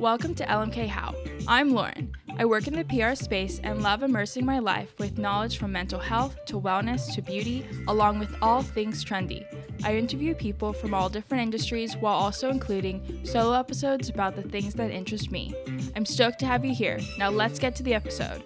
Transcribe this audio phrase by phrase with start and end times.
[0.00, 1.14] Welcome to LMK How.
[1.46, 2.10] I'm Lauren.
[2.38, 6.00] I work in the PR space and love immersing my life with knowledge from mental
[6.00, 9.44] health to wellness to beauty, along with all things trendy.
[9.84, 14.72] I interview people from all different industries while also including solo episodes about the things
[14.76, 15.54] that interest me.
[15.94, 16.98] I'm stoked to have you here.
[17.18, 18.42] Now let's get to the episode.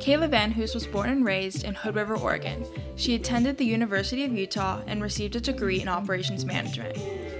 [0.00, 2.66] Kayla Van Hoos was born and raised in Hood River, Oregon.
[2.96, 6.98] She attended the University of Utah and received a degree in operations management.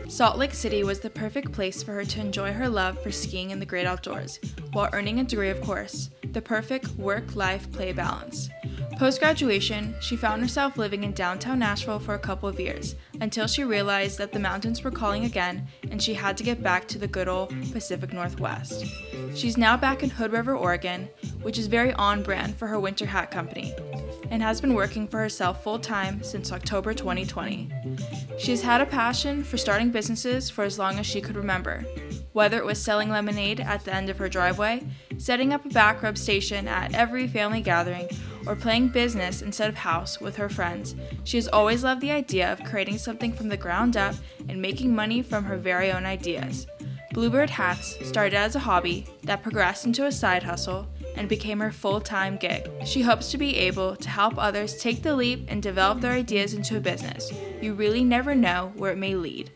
[0.09, 3.51] Salt Lake City was the perfect place for her to enjoy her love for skiing
[3.51, 4.39] in the great outdoors,
[4.73, 8.49] while earning a degree, of course, the perfect work life play balance.
[8.99, 13.47] Post graduation, she found herself living in downtown Nashville for a couple of years until
[13.47, 16.99] she realized that the mountains were calling again and she had to get back to
[16.99, 18.87] the good old Pacific Northwest.
[19.35, 21.11] She's now back in Hood River, Oregon,
[21.43, 23.75] which is very on brand for her winter hat company,
[24.31, 27.71] and has been working for herself full time since October 2020.
[28.39, 31.85] She has had a passion for starting businesses for as long as she could remember,
[32.33, 34.87] whether it was selling lemonade at the end of her driveway,
[35.19, 38.09] setting up a back rub station at every family gathering,
[38.47, 40.95] or playing business instead of house with her friends.
[41.25, 44.15] She has always loved the idea of creating something from the ground up
[44.49, 46.67] and making money from her very own ideas.
[47.13, 51.73] Bluebird Hats started as a hobby that progressed into a side hustle and became her
[51.73, 52.71] full time gig.
[52.85, 56.53] She hopes to be able to help others take the leap and develop their ideas
[56.53, 57.33] into a business.
[57.63, 59.51] You really never know where it may lead.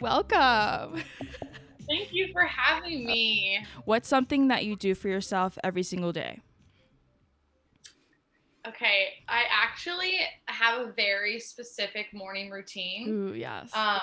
[0.00, 1.02] Welcome.
[1.90, 3.66] Thank you for having me.
[3.84, 6.38] What's something that you do for yourself every single day?
[8.68, 13.08] Okay, I actually have a very specific morning routine.
[13.08, 13.74] Ooh, yes.
[13.74, 13.98] Um,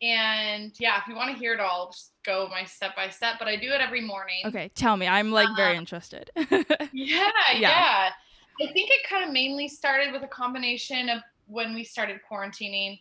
[0.00, 3.34] and yeah, if you want to hear it all, just go my step by step.
[3.38, 4.42] But I do it every morning.
[4.46, 5.06] Okay, tell me.
[5.06, 6.30] I'm like very Um, interested.
[6.92, 8.10] Yeah, yeah.
[8.60, 13.00] I think it kind of mainly started with a combination of when we started quarantining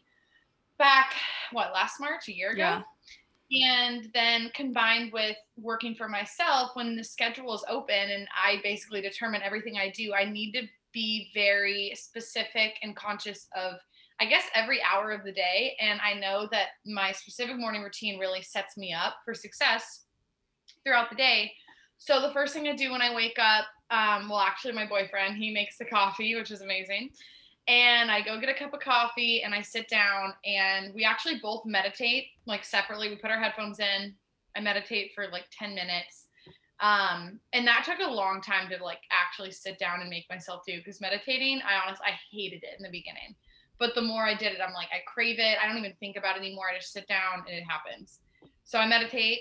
[0.77, 1.13] back,
[1.51, 2.81] what, last March, a year ago?
[3.49, 9.01] And then combined with working for myself, when the schedule is open and I basically
[9.01, 10.63] determine everything I do, I need to
[10.93, 13.75] be very specific and conscious of,
[14.19, 15.77] I guess, every hour of the day.
[15.79, 20.03] And I know that my specific morning routine really sets me up for success
[20.83, 21.53] throughout the day.
[21.99, 25.37] So the first thing I do when I wake up, um, well, actually, my boyfriend
[25.37, 27.11] he makes the coffee, which is amazing.
[27.67, 31.39] And I go get a cup of coffee and I sit down and we actually
[31.39, 33.09] both meditate like separately.
[33.09, 34.15] We put our headphones in.
[34.55, 36.27] I meditate for like 10 minutes.
[36.79, 40.61] Um, and that took a long time to like actually sit down and make myself
[40.65, 43.35] do because meditating, I honestly I hated it in the beginning.
[43.79, 45.57] But the more I did it, I'm like, I crave it.
[45.61, 46.65] I don't even think about it anymore.
[46.73, 48.19] I just sit down and it happens.
[48.63, 49.39] So I meditate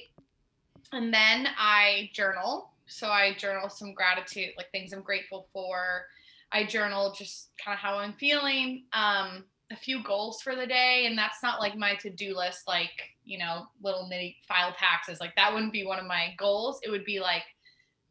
[0.92, 2.70] and then I journal.
[2.86, 6.06] So I journal some gratitude, like things I'm grateful for.
[6.56, 11.04] I journal just kind of how I'm feeling, um, a few goals for the day,
[11.06, 12.92] and that's not like my to-do list, like
[13.24, 15.20] you know, little nitty file taxes.
[15.20, 16.80] Like that wouldn't be one of my goals.
[16.82, 17.42] It would be like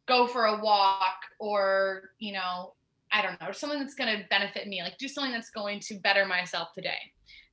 [0.06, 2.74] go for a walk, or you know,
[3.12, 4.82] I don't know, something that's going to benefit me.
[4.82, 6.98] Like do something that's going to better myself today.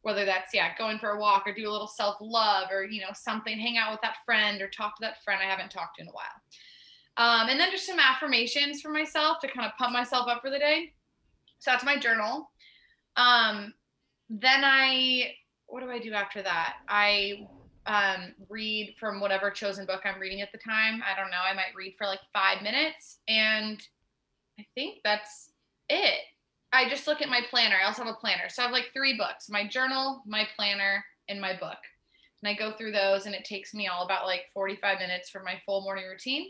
[0.03, 3.13] Whether that's yeah, going for a walk or do a little self-love or you know
[3.15, 6.03] something, hang out with that friend or talk to that friend I haven't talked to
[6.03, 6.37] in a while.
[7.17, 10.49] Um, and then just some affirmations for myself to kind of pump myself up for
[10.49, 10.93] the day.
[11.59, 12.49] So that's my journal.
[13.15, 13.73] Um,
[14.29, 15.33] then I,
[15.67, 16.77] what do I do after that?
[16.89, 17.47] I
[17.85, 21.01] um, read from whatever chosen book I'm reading at the time.
[21.03, 21.37] I don't know.
[21.43, 23.81] I might read for like five minutes, and
[24.59, 25.51] I think that's
[25.89, 26.19] it.
[26.71, 27.75] I just look at my planner.
[27.81, 28.49] I also have a planner.
[28.49, 31.77] So I have like three books my journal, my planner, and my book.
[32.41, 35.43] And I go through those, and it takes me all about like 45 minutes for
[35.43, 36.47] my full morning routine.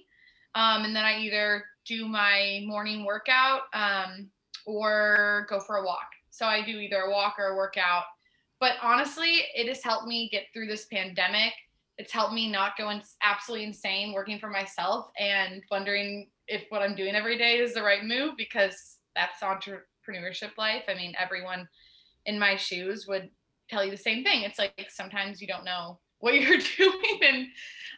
[0.55, 4.29] Um, and then I either do my morning workout um,
[4.65, 6.07] or go for a walk.
[6.29, 8.03] So I do either a walk or a workout.
[8.59, 11.53] But honestly, it has helped me get through this pandemic.
[11.97, 16.81] It's helped me not go in absolutely insane working for myself and wondering if what
[16.81, 20.83] I'm doing every day is the right move because that's entrepreneurship life.
[20.87, 21.67] I mean, everyone
[22.25, 23.29] in my shoes would
[23.69, 24.43] tell you the same thing.
[24.43, 27.47] It's like sometimes you don't know what you're doing and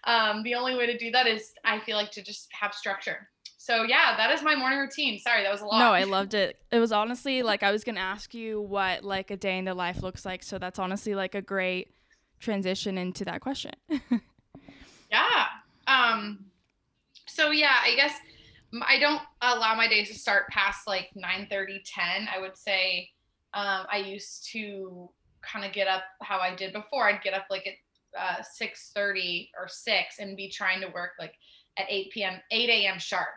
[0.05, 3.27] um, the only way to do that is i feel like to just have structure
[3.57, 6.35] so yeah that is my morning routine sorry that was a lot No, I loved
[6.35, 6.61] it.
[6.71, 9.73] It was honestly like I was gonna ask you what like a day in the
[9.73, 10.43] life looks like.
[10.43, 11.95] So that's honestly like a great
[12.39, 13.71] transition into that question.
[15.11, 15.45] yeah
[15.87, 16.45] um
[17.27, 18.13] so yeah i guess
[18.81, 23.09] I don't allow my days to start past like 9 30 10 i would say
[23.53, 25.09] um, i used to
[25.41, 27.75] kind of get up how i did before i'd get up like at
[28.17, 31.33] uh, 6 30 or 6 and be trying to work like
[31.77, 33.27] at 8 p.m 8 a.m sharp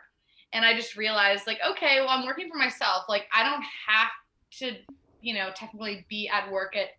[0.53, 4.09] and i just realized like okay well i'm working for myself like i don't have
[4.51, 4.75] to
[5.21, 6.89] you know technically be at work at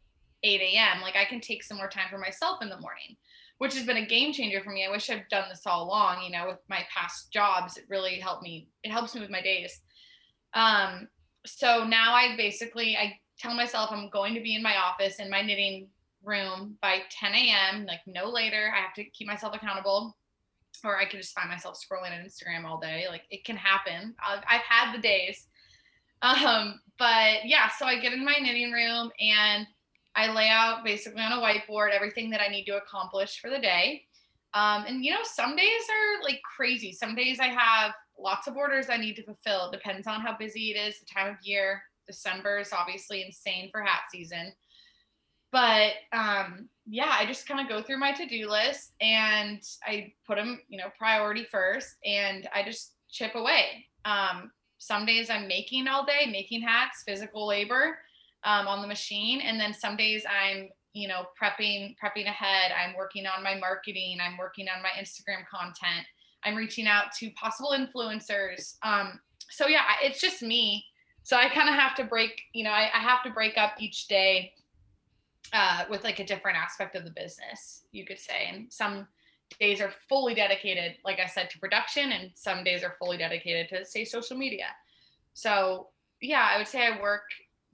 [0.43, 1.03] 8 a.m.
[1.03, 3.17] Like I can take some more time for myself in the morning,
[3.59, 4.87] which has been a game changer for me.
[4.87, 7.77] I wish I'd done this all along, you know, with my past jobs.
[7.77, 8.69] It really helped me.
[8.83, 9.81] It helps me with my days.
[10.55, 11.09] Um,
[11.47, 15.31] so now I basically I tell myself I'm going to be in my office in
[15.31, 15.89] my knitting
[16.25, 17.87] room by 10 a.m.
[17.87, 18.73] like no later.
[18.75, 20.17] I have to keep myself accountable,
[20.85, 23.07] or I could just find myself scrolling on Instagram all day.
[23.09, 24.15] Like it can happen.
[24.25, 25.47] I've, I've had the days.
[26.23, 29.67] Um, but yeah, so I get in my knitting room and
[30.15, 33.59] I lay out basically on a whiteboard everything that I need to accomplish for the
[33.59, 34.05] day.
[34.53, 36.93] Um, and you know, some days are like crazy.
[36.93, 39.71] Some days I have lots of orders I need to fulfill.
[39.71, 41.83] It depends on how busy it is, the time of year.
[42.07, 44.53] December is obviously insane for hat season.
[45.53, 50.37] But um, yeah, I just kind of go through my to-do list and I put
[50.37, 53.87] them, you know, priority first, and I just chip away.
[54.05, 57.99] Um, some days I'm making all day, making hats, physical labor
[58.45, 62.97] um, on the machine, and then some days I'm you know prepping prepping ahead i'm
[62.97, 66.07] working on my marketing i'm working on my instagram content
[66.45, 69.21] i'm reaching out to possible influencers um,
[69.51, 70.85] so yeah it's just me
[71.23, 73.75] so i kind of have to break you know I, I, have to break up
[73.79, 74.53] each day
[75.53, 78.49] uh, with like a different aspect of the business you could say.
[78.53, 79.07] And some
[79.59, 83.69] days are fully dedicated like i said to production and some days are fully dedicated
[83.69, 84.67] to say social media.
[85.35, 85.89] So
[86.21, 87.23] yeah i would say i work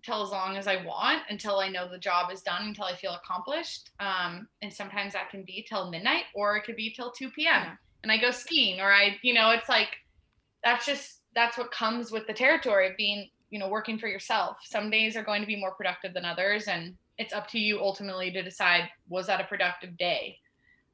[0.02, 2.94] till as long as i want until i know the job is done until i
[2.94, 3.90] feel accomplished.
[4.00, 7.46] Um, and sometimes that can be till midnight or it could be till 2 p.m
[7.46, 7.74] yeah.
[8.02, 9.90] and i go skiing or i you know it's like
[10.64, 14.58] that's just that's what comes with the territory of being you know working for yourself.
[14.64, 17.80] Some days are going to be more productive than others and it's up to you
[17.80, 20.38] ultimately to decide was that a productive day?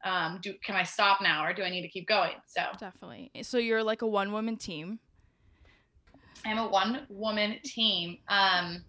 [0.04, 2.34] Um, do can i stop now or do i need to keep going?
[2.46, 3.30] So definitely.
[3.42, 4.98] So you're like a one woman team?
[6.44, 8.18] I'm a one woman team.
[8.28, 8.84] Um,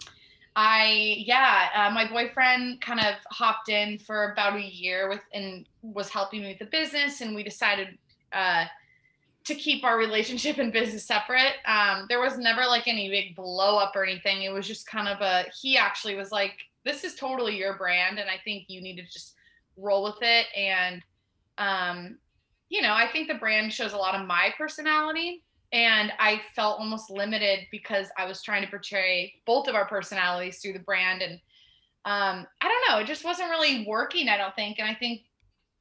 [0.55, 5.67] i yeah uh, my boyfriend kind of hopped in for about a year with and
[5.81, 7.97] was helping me with the business and we decided
[8.33, 8.65] uh,
[9.45, 11.55] to keep our relationship and business separate.
[11.65, 14.43] Um, there was never like any big blow up or anything.
[14.43, 18.19] It was just kind of a, he actually was like, this is totally your brand.
[18.19, 19.35] And I think you need to just
[19.77, 20.47] roll with it.
[20.55, 21.01] And,
[21.57, 22.17] um,
[22.69, 25.43] you know, I think the brand shows a lot of my personality.
[25.71, 30.59] And I felt almost limited because I was trying to portray both of our personalities
[30.59, 31.23] through the brand.
[31.23, 31.33] And
[32.05, 34.77] um, I don't know, it just wasn't really working, I don't think.
[34.77, 35.21] And I think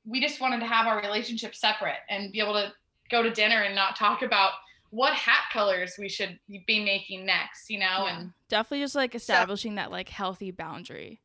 [0.06, 2.72] we just wanted to have our relationship separate and be able to
[3.10, 4.52] go to dinner and not talk about
[4.90, 8.04] what hat colors we should be making next, you know?
[8.06, 8.19] Yeah.
[8.19, 11.22] And definitely just like establishing so, that like healthy boundary.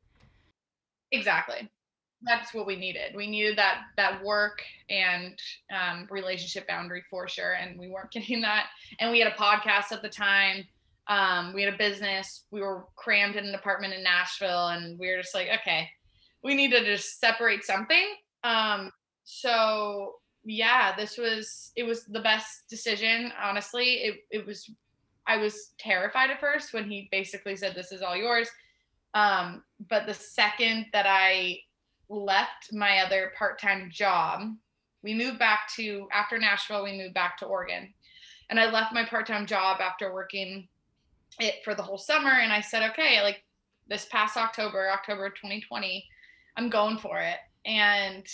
[1.11, 1.69] Exactly.
[2.21, 3.15] That's what we needed.
[3.15, 5.37] We needed that that work and
[5.69, 8.67] um, relationship boundary for sure, and we weren't getting that.
[8.99, 10.63] And we had a podcast at the time.
[11.09, 12.45] Um, we had a business.
[12.49, 15.89] We were crammed in an apartment in Nashville, and we were just like, okay,
[16.43, 18.07] we need to just separate something.
[18.45, 18.89] Um,
[19.25, 20.13] so
[20.45, 23.33] yeah, this was it was the best decision.
[23.39, 24.69] Honestly, it it was.
[25.27, 28.49] I was terrified at first when he basically said, "This is all yours."
[29.13, 31.59] Um, but the second that I
[32.09, 34.55] left my other part-time job,
[35.03, 36.83] we moved back to after Nashville.
[36.83, 37.93] We moved back to Oregon,
[38.49, 40.67] and I left my part-time job after working
[41.39, 42.31] it for the whole summer.
[42.31, 43.43] And I said, "Okay, like
[43.87, 46.07] this past October, October 2020,
[46.55, 48.25] I'm going for it." And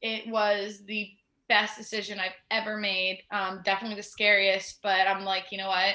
[0.00, 1.16] it was the
[1.48, 3.22] best decision I've ever made.
[3.30, 5.94] Um, definitely the scariest, but I'm like, you know what?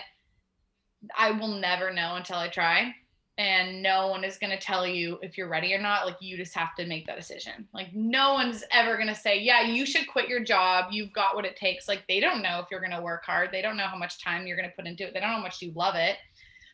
[1.17, 2.93] I will never know until I try.
[3.37, 6.05] And no one is going to tell you if you're ready or not.
[6.05, 7.67] Like, you just have to make that decision.
[7.73, 10.91] Like, no one's ever going to say, yeah, you should quit your job.
[10.91, 11.87] You've got what it takes.
[11.87, 13.49] Like, they don't know if you're going to work hard.
[13.51, 15.15] They don't know how much time you're going to put into it.
[15.15, 16.17] They don't know how much you love it.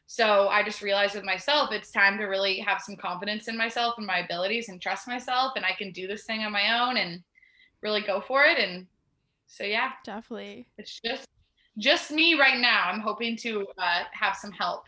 [0.07, 3.95] So I just realized with myself, it's time to really have some confidence in myself
[3.97, 5.53] and my abilities and trust myself.
[5.55, 6.97] And I can do this thing on my own.
[6.97, 7.23] And
[7.81, 8.57] really go for it.
[8.57, 8.85] And
[9.47, 10.67] so, yeah, definitely.
[10.77, 11.25] It's just,
[11.77, 12.89] just me right now.
[12.91, 14.83] I'm hoping to uh, have some help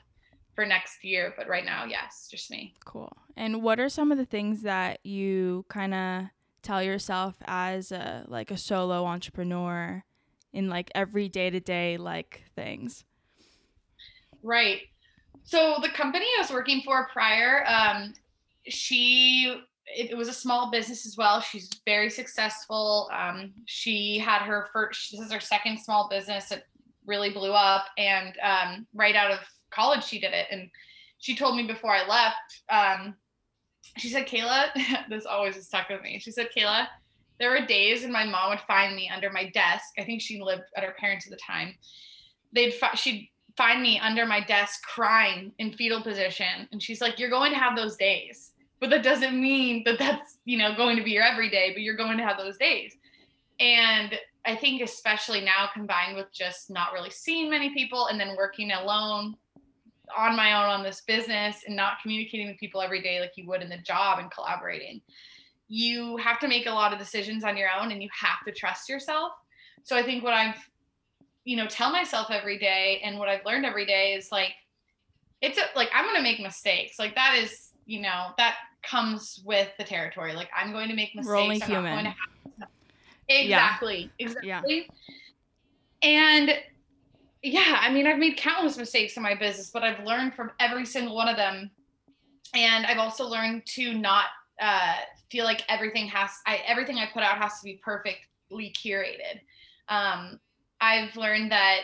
[0.56, 2.74] for next year, but right now, yes, just me.
[2.86, 3.16] Cool.
[3.38, 6.24] And what are some of the things that you kind of
[6.62, 10.04] tell yourself as a like a solo entrepreneur
[10.54, 13.06] in like every day to day like things?
[14.44, 14.82] Right.
[15.44, 18.14] So the company I was working for prior, um,
[18.68, 21.42] she it, it, was a small business as well.
[21.42, 23.10] She's very successful.
[23.14, 26.52] Um, she had her first, this is her second small business.
[26.52, 26.66] It
[27.12, 27.86] really blew up.
[27.98, 29.40] And um, right out of
[29.70, 30.48] college, she did it.
[30.50, 30.70] And
[31.20, 33.16] she told me before I left, um,
[33.98, 34.70] she said, Kayla,
[35.10, 36.20] this always is stuck with me.
[36.20, 36.88] She said, Kayla,
[37.40, 39.86] there were days and my mom would find me under my desk.
[40.00, 41.76] I think she lived at her parents at the time.
[42.54, 46.68] They'd, fi- she'd find me under my desk crying in fetal position.
[46.72, 50.40] And she's like, You're going to have those days but that doesn't mean that that's,
[50.44, 52.98] you know, going to be your everyday, but you're going to have those days.
[53.60, 58.36] And I think especially now combined with just not really seeing many people and then
[58.36, 59.36] working alone
[60.18, 63.48] on my own on this business and not communicating with people every day like you
[63.48, 65.02] would in the job and collaborating
[65.72, 68.52] you have to make a lot of decisions on your own and you have to
[68.52, 69.32] trust yourself.
[69.84, 70.58] So i think what i've
[71.46, 74.54] you know tell myself every day and what i've learned every day is like
[75.42, 77.00] it's a, like i'm going to make mistakes.
[77.00, 80.34] Like that is you know that comes with the territory.
[80.34, 81.28] Like i'm going to make mistakes.
[81.28, 82.14] We're only human.
[83.28, 84.26] Exactly yeah.
[84.28, 84.88] exactly
[86.02, 86.10] yeah.
[86.10, 86.54] and
[87.44, 90.86] yeah, I mean, I've made countless mistakes in my business, but I've learned from every
[90.86, 91.72] single one of them.
[92.54, 94.26] And I've also learned to not
[94.62, 94.96] uh,
[95.32, 99.40] feel like everything has, I, everything I put out has to be perfectly curated.
[99.90, 100.40] Um,
[100.82, 101.80] I've learned that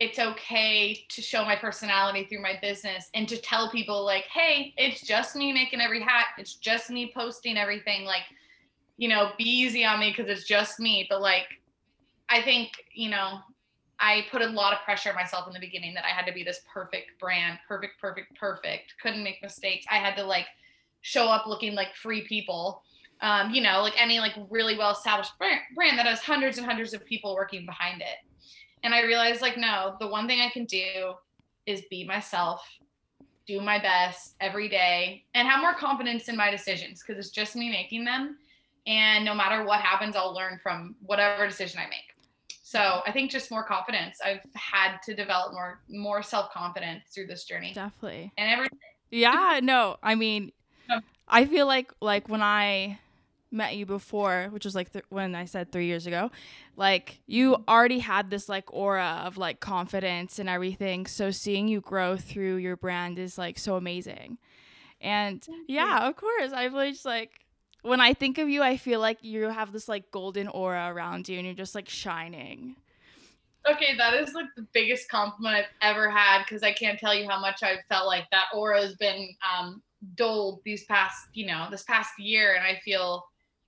[0.00, 4.72] it's okay to show my personality through my business and to tell people like, hey,
[4.78, 6.28] it's just me making every hat.
[6.38, 8.04] It's just me posting everything.
[8.04, 8.22] Like,
[9.02, 11.08] you know, be easy on me because it's just me.
[11.10, 11.48] But like,
[12.28, 13.40] I think, you know,
[13.98, 16.32] I put a lot of pressure on myself in the beginning that I had to
[16.32, 18.94] be this perfect brand, perfect, perfect, perfect.
[19.02, 19.84] Couldn't make mistakes.
[19.90, 20.46] I had to like
[21.00, 22.84] show up looking like free people.
[23.22, 26.64] Um, you know, like any like really well established brand, brand that has hundreds and
[26.64, 28.18] hundreds of people working behind it.
[28.84, 31.14] And I realized like no, the one thing I can do
[31.66, 32.64] is be myself,
[33.48, 37.56] do my best every day, and have more confidence in my decisions because it's just
[37.56, 38.38] me making them.
[38.86, 42.12] And no matter what happens, I'll learn from whatever decision I make.
[42.62, 44.18] So I think just more confidence.
[44.24, 47.72] I've had to develop more more self confidence through this journey.
[47.74, 48.32] Definitely.
[48.38, 48.78] And everything.
[49.10, 49.60] Yeah.
[49.62, 49.96] No.
[50.02, 50.52] I mean,
[51.28, 52.98] I feel like like when I
[53.50, 56.30] met you before, which was like th- when I said three years ago,
[56.76, 61.06] like you already had this like aura of like confidence and everything.
[61.06, 64.38] So seeing you grow through your brand is like so amazing.
[65.00, 67.44] And yeah, of course, I've just like
[67.82, 71.28] when I think of you, I feel like you have this like golden aura around
[71.28, 72.76] you and you're just like shining.
[73.70, 77.28] Okay, that is like the biggest compliment I've ever had because I can't tell you
[77.28, 79.82] how much I've felt like that aura has been um,
[80.16, 82.54] doled these past, you know, this past year.
[82.54, 83.24] And I feel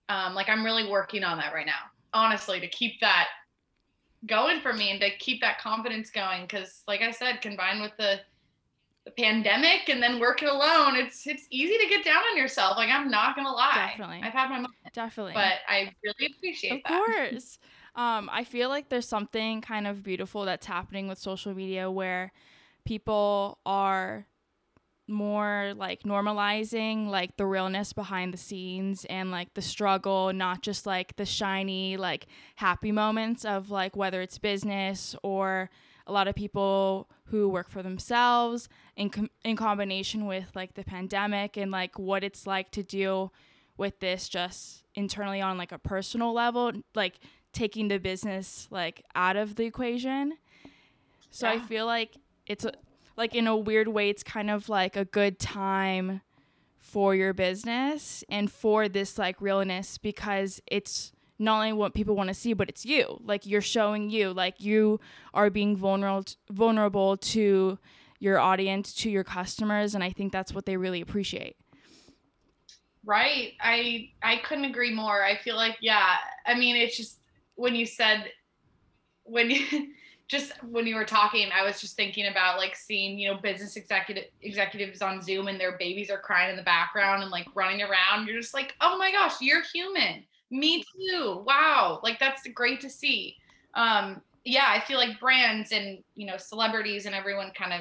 [0.09, 3.29] um, like I'm really working on that right now, honestly, to keep that
[4.27, 6.43] going for me and to keep that confidence going.
[6.43, 8.21] Because, like I said, combined with the
[9.05, 12.77] the pandemic and then working alone, it's it's easy to get down on yourself.
[12.77, 13.93] Like I'm not gonna lie.
[13.97, 14.21] Definitely.
[14.23, 14.77] I've had my moments.
[14.95, 15.35] Definitely.
[15.35, 17.01] But I really appreciate of that.
[17.01, 17.59] Of course.
[17.97, 22.33] Um, I feel like there's something kind of beautiful that's happening with social media where
[22.85, 24.27] people are
[25.07, 30.87] more like normalizing like the realness behind the scenes and like the struggle not just
[30.87, 35.69] like the shiny like happy moments of like whether it's business or
[36.07, 40.85] a lot of people who work for themselves in com- in combination with like the
[40.85, 43.33] pandemic and like what it's like to deal
[43.77, 47.15] with this just internally on like a personal level like
[47.53, 50.35] taking the business like out of the equation
[51.31, 51.55] so yeah.
[51.55, 52.73] i feel like it's a,
[53.17, 56.21] like in a weird way it's kind of like a good time
[56.79, 62.29] for your business and for this like realness because it's not only what people want
[62.29, 63.21] to see, but it's you.
[63.25, 65.01] Like you're showing you, like you
[65.33, 67.79] are being vulnerable vulnerable to
[68.21, 71.57] your audience, to your customers, and I think that's what they really appreciate.
[73.05, 73.53] Right.
[73.61, 75.23] I I couldn't agree more.
[75.23, 76.17] I feel like yeah.
[76.47, 77.19] I mean, it's just
[77.57, 78.31] when you said
[79.25, 79.89] when you
[80.29, 83.77] just when you were talking, I was just thinking about like seeing, you know, business
[83.77, 87.83] executive executives on Zoom and their babies are crying in the background and like running
[87.83, 88.27] around.
[88.27, 91.43] You're just like, oh my gosh, you're human me too.
[91.47, 92.01] Wow.
[92.03, 93.37] Like that's great to see.
[93.75, 97.81] Um, yeah, I feel like brands and you know celebrities and everyone kind of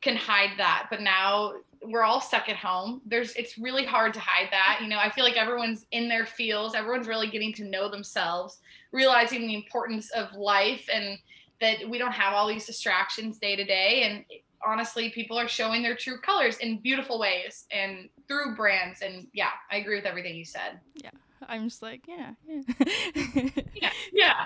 [0.00, 3.00] can hide that, but now we're all stuck at home.
[3.06, 4.80] There's it's really hard to hide that.
[4.82, 6.74] You know, I feel like everyone's in their fields.
[6.74, 8.58] Everyone's really getting to know themselves,
[8.92, 11.18] realizing the importance of life and
[11.60, 14.24] that we don't have all these distractions day to day and
[14.66, 19.50] honestly people are showing their true colors in beautiful ways and through brands and yeah
[19.70, 21.10] i agree with everything you said yeah
[21.48, 22.62] I'm just like, yeah, yeah.
[23.74, 24.44] yeah, yeah.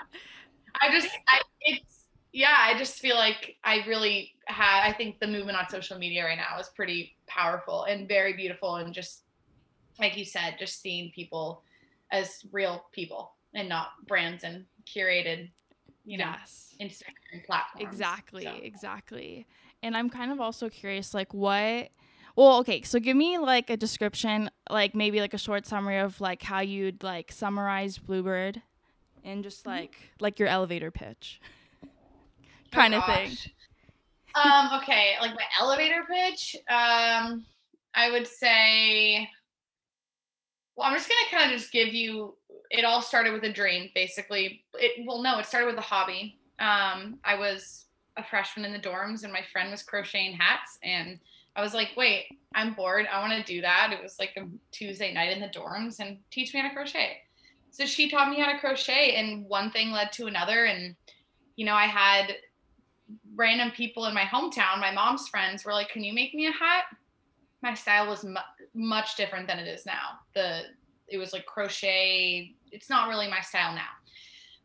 [0.81, 5.27] I just, I, it's, yeah, I just feel like I really have, I think the
[5.27, 8.75] movement on social media right now is pretty powerful and very beautiful.
[8.75, 9.23] And just,
[9.99, 11.63] like you said, just seeing people
[12.11, 15.49] as real people and not brands and curated,
[16.05, 16.75] you know, yes.
[16.79, 17.87] Instagram platforms.
[17.87, 18.53] Exactly, so.
[18.61, 19.47] exactly.
[19.83, 21.89] And I'm kind of also curious, like, what
[22.39, 26.21] well, okay, so give me like a description, like maybe like a short summary of
[26.21, 28.61] like how you'd like summarize Bluebird
[29.25, 29.71] and just mm-hmm.
[29.71, 31.41] like like your elevator pitch.
[32.71, 33.35] kind oh, of thing.
[34.35, 36.55] um, okay, like my elevator pitch.
[36.69, 37.45] Um
[37.93, 39.29] I would say
[40.77, 42.37] well, I'm just gonna kind of just give you.
[42.71, 44.63] It all started with a dream, basically.
[44.75, 46.39] It well, no, it started with a hobby.
[46.57, 51.19] Um, I was a freshman in the dorms, and my friend was crocheting hats, and
[51.55, 53.07] I was like, wait, I'm bored.
[53.11, 53.91] I want to do that.
[53.93, 57.17] It was like a Tuesday night in the dorms, and teach me how to crochet.
[57.71, 60.95] So she taught me how to crochet, and one thing led to another, and
[61.55, 62.35] you know, I had
[63.35, 66.51] random people in my hometown, my mom's friends, were like, "Can you make me a
[66.51, 66.85] hat?"
[67.61, 68.35] my style was mu-
[68.73, 70.19] much different than it is now.
[70.33, 70.61] The
[71.07, 72.53] it was like crochet.
[72.71, 73.89] It's not really my style now.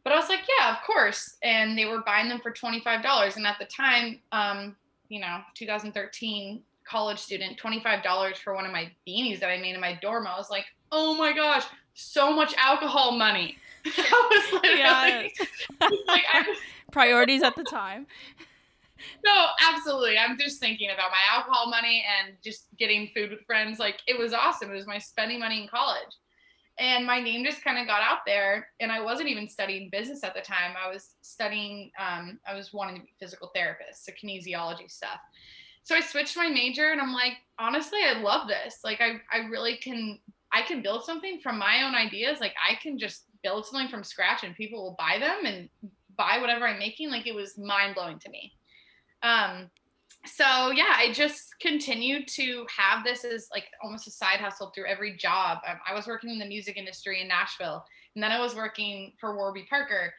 [0.03, 1.37] But I was like, yeah, of course.
[1.43, 3.37] And they were buying them for $25.
[3.37, 4.77] And at the time, um,
[5.09, 9.81] you know, 2013 college student, $25 for one of my beanies that I made in
[9.81, 10.27] my dorm.
[10.27, 11.65] I was like, oh my gosh,
[11.95, 13.59] so much alcohol money.
[13.87, 15.29] I was literally yeah.
[16.07, 16.57] like, I
[16.91, 18.07] priorities at the time
[19.25, 20.19] no, absolutely.
[20.19, 23.79] I'm just thinking about my alcohol money and just getting food with friends.
[23.79, 24.71] Like it was awesome.
[24.71, 26.19] It was my spending money in college.
[26.79, 28.69] And my name just kind of got out there.
[28.81, 30.75] And I wasn't even studying business at the time.
[30.83, 35.21] I was studying, um, I was wanting to be physical therapist, so kinesiology stuff.
[35.85, 38.81] So I switched my major and I'm like, honestly, I love this.
[38.83, 40.19] Like I, I really can
[40.53, 42.41] I can build something from my own ideas.
[42.41, 45.69] Like I can just build something from scratch and people will buy them and
[46.17, 47.11] buy whatever I'm making.
[47.11, 48.53] Like it was mind blowing to me.
[49.23, 49.71] Um,
[50.27, 54.87] so yeah, I just continued to have this as like almost a side hustle through
[54.87, 55.59] every job.
[55.69, 59.13] Um, I was working in the music industry in Nashville, and then I was working
[59.21, 60.15] for Warby Parker.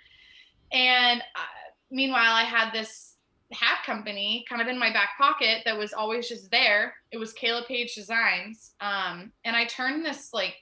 [0.71, 3.14] And uh, meanwhile, I had this
[3.51, 6.95] hat company kind of in my back pocket that was always just there.
[7.11, 10.55] It was Kayla Page Designs, um, and I turned this like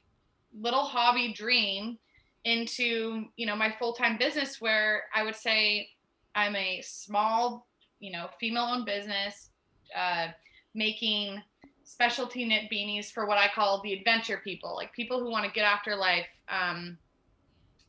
[0.59, 1.97] little hobby dream
[2.43, 5.89] into you know my full time business, where I would say
[6.35, 7.67] I'm a small
[8.03, 9.49] you know, female owned business,
[9.97, 10.27] uh,
[10.75, 11.41] making
[11.85, 15.51] specialty knit beanies for what I call the adventure people, like people who want to
[15.51, 16.27] get after life.
[16.49, 16.97] Um,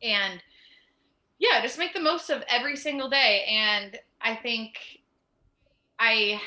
[0.04, 0.40] and
[1.38, 3.44] yeah, just make the most of every single day.
[3.48, 4.78] And I think
[5.98, 6.40] I,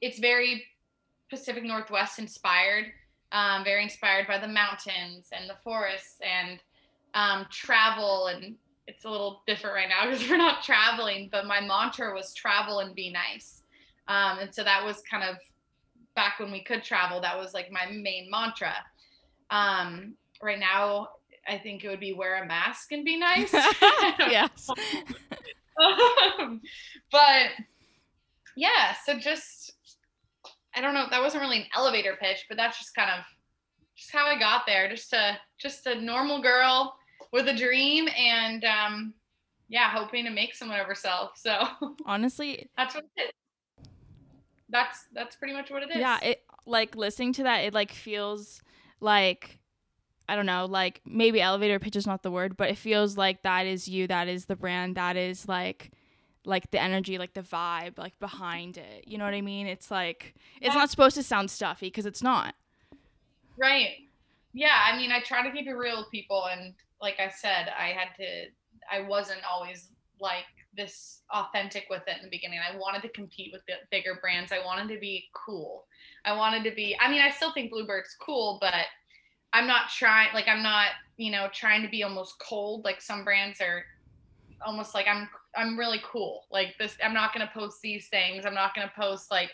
[0.00, 0.64] it's very
[1.30, 2.86] Pacific Northwest inspired,
[3.32, 6.60] um, very inspired by the mountains and the forests and
[7.14, 11.60] um, travel and it's a little different right now because we're not traveling, but my
[11.60, 13.62] mantra was travel and be nice.
[14.08, 15.36] Um, and so that was kind of
[16.14, 18.74] back when we could travel, that was like my main mantra.
[19.50, 21.08] Um, right now,
[21.46, 23.52] I think it would be wear a mask and be nice.
[23.52, 24.68] yes.
[26.38, 26.60] um,
[27.10, 27.48] but
[28.56, 29.72] yeah, so just,
[30.74, 33.24] I don't know, that wasn't really an elevator pitch, but that's just kind of
[33.96, 34.88] just how I got there.
[34.88, 36.94] Just a, just a normal girl
[37.32, 39.14] with a dream and um,
[39.68, 41.32] yeah, hoping to make someone of herself.
[41.36, 41.66] So
[42.06, 43.88] honestly, that's what it is.
[44.68, 45.96] That's that's pretty much what it is.
[45.96, 48.62] Yeah, it like listening to that, it like feels
[49.00, 49.58] like
[50.28, 53.42] I don't know, like maybe elevator pitch is not the word, but it feels like
[53.42, 55.90] that is you, that is the brand, that is like
[56.46, 59.04] like the energy, like the vibe, like behind it.
[59.06, 59.66] You know what I mean?
[59.66, 62.54] It's like it's not supposed to sound stuffy because it's not.
[63.56, 63.96] Right.
[64.52, 67.70] Yeah, I mean, I try to keep it real with people and like I said,
[67.78, 68.46] I had to,
[68.90, 70.44] I wasn't always like
[70.76, 72.58] this authentic with it in the beginning.
[72.58, 74.52] I wanted to compete with the bigger brands.
[74.52, 75.84] I wanted to be cool.
[76.24, 78.86] I wanted to be, I mean, I still think Bluebird's cool, but
[79.54, 82.84] I'm not trying, like, I'm not, you know, trying to be almost cold.
[82.84, 83.84] Like some brands are
[84.66, 86.44] almost like I'm, I'm really cool.
[86.50, 88.44] Like this, I'm not going to post these things.
[88.44, 89.50] I'm not going to post like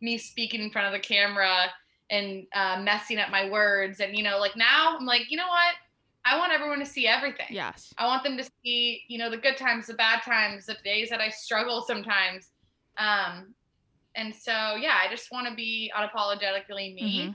[0.00, 1.66] me speaking in front of the camera
[2.10, 4.00] and uh, messing up my words.
[4.00, 5.74] And, you know, like now I'm like, you know what?
[6.26, 7.46] I want everyone to see everything.
[7.50, 7.94] Yes.
[7.98, 11.10] I want them to see, you know, the good times, the bad times, the days
[11.10, 12.48] that I struggle sometimes.
[12.96, 13.54] Um,
[14.16, 17.34] and so, yeah, I just want to be unapologetically me,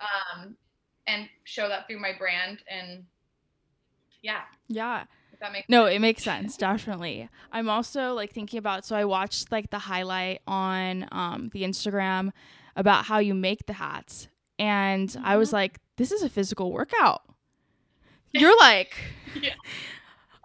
[0.00, 0.42] mm-hmm.
[0.42, 0.56] um,
[1.06, 2.58] and show that through my brand.
[2.68, 3.04] And
[4.22, 4.42] yeah.
[4.68, 5.04] Yeah.
[5.68, 5.94] no, sense.
[5.94, 7.28] it makes sense, definitely.
[7.52, 12.30] I'm also like thinking about so I watched like the highlight on um, the Instagram
[12.74, 15.24] about how you make the hats, and mm-hmm.
[15.24, 15.56] I was mm-hmm.
[15.56, 17.22] like, this is a physical workout
[18.32, 18.96] you're like
[19.42, 19.54] yeah.
[19.68, 19.70] oh,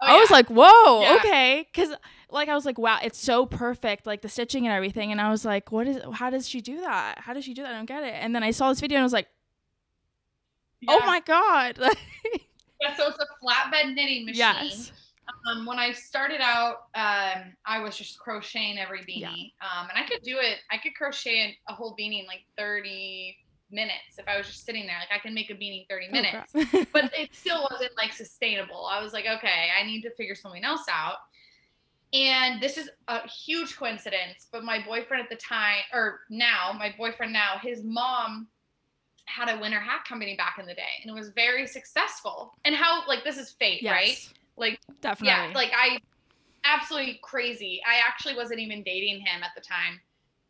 [0.00, 1.16] I was like, whoa, yeah.
[1.16, 1.68] okay.
[1.74, 1.94] Cause
[2.30, 5.12] like I was like, wow, it's so perfect, like the stitching and everything.
[5.12, 7.18] And I was like, what is how does she do that?
[7.18, 7.72] How does she do that?
[7.72, 8.14] I don't get it.
[8.14, 9.28] And then I saw this video and I was like,
[10.88, 11.78] oh my God.
[12.80, 14.36] yeah, so it's a flatbed knitting machine.
[14.36, 14.92] Yes.
[15.50, 19.52] Um, when I started out, um, I was just crocheting every beanie.
[19.62, 23.36] Um, and I could do it, I could crochet a whole beanie in like 30,
[23.72, 24.96] minutes if I was just sitting there.
[24.98, 28.86] Like I can make a beanie 30 minutes, oh, but it still wasn't like sustainable.
[28.86, 31.16] I was like, okay, I need to figure something else out.
[32.12, 36.94] And this is a huge coincidence, but my boyfriend at the time, or now, my
[36.96, 38.48] boyfriend now, his mom
[39.34, 42.54] had a winter hat company back in the day and it was very successful.
[42.64, 43.92] And how like this is fate, yes.
[43.92, 44.28] right?
[44.56, 45.28] Like definitely.
[45.28, 45.98] Yeah, like I
[46.64, 47.80] absolutely crazy.
[47.86, 50.00] I actually wasn't even dating him at the time.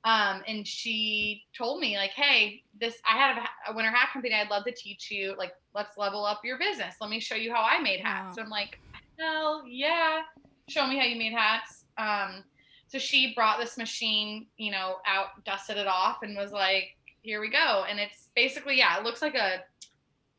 [0.04, 4.34] Um, and she told me like, Hey, this, I had a, a, winter hat company.
[4.34, 6.96] I'd love to teach you, like, let's level up your business.
[7.00, 8.30] Let me show you how I made hats.
[8.30, 8.34] Wow.
[8.34, 8.80] So I'm like,
[9.18, 10.22] hell yeah.
[10.68, 11.84] Show me how you made hats.
[11.98, 12.42] Um,
[12.88, 17.40] so she brought this machine, you know, out, dusted it off and was like, here
[17.40, 17.84] we go.
[17.88, 19.64] And it's basically, yeah, it looks like a,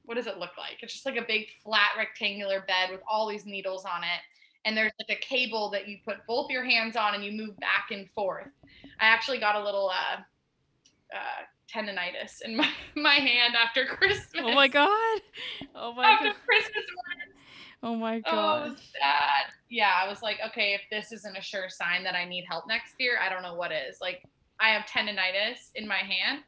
[0.06, 0.78] what does it look like?
[0.82, 4.19] It's just like a big flat rectangular bed with all these needles on it
[4.65, 7.58] and there's like a cable that you put both your hands on and you move
[7.60, 8.48] back and forth.
[9.00, 10.22] I actually got a little uh,
[11.13, 11.43] uh,
[11.74, 14.30] tendonitis in my, my hand after Christmas.
[14.38, 15.22] Oh my god!
[15.76, 16.36] Oh my after god!
[16.46, 16.84] Christmas.
[17.82, 18.72] Oh my god!
[18.72, 19.54] Oh, sad.
[19.69, 22.67] Yeah, I was like, okay, if this isn't a sure sign that I need help
[22.67, 24.00] next year, I don't know what is.
[24.00, 24.24] Like,
[24.60, 26.43] I have tendonitis in my hand.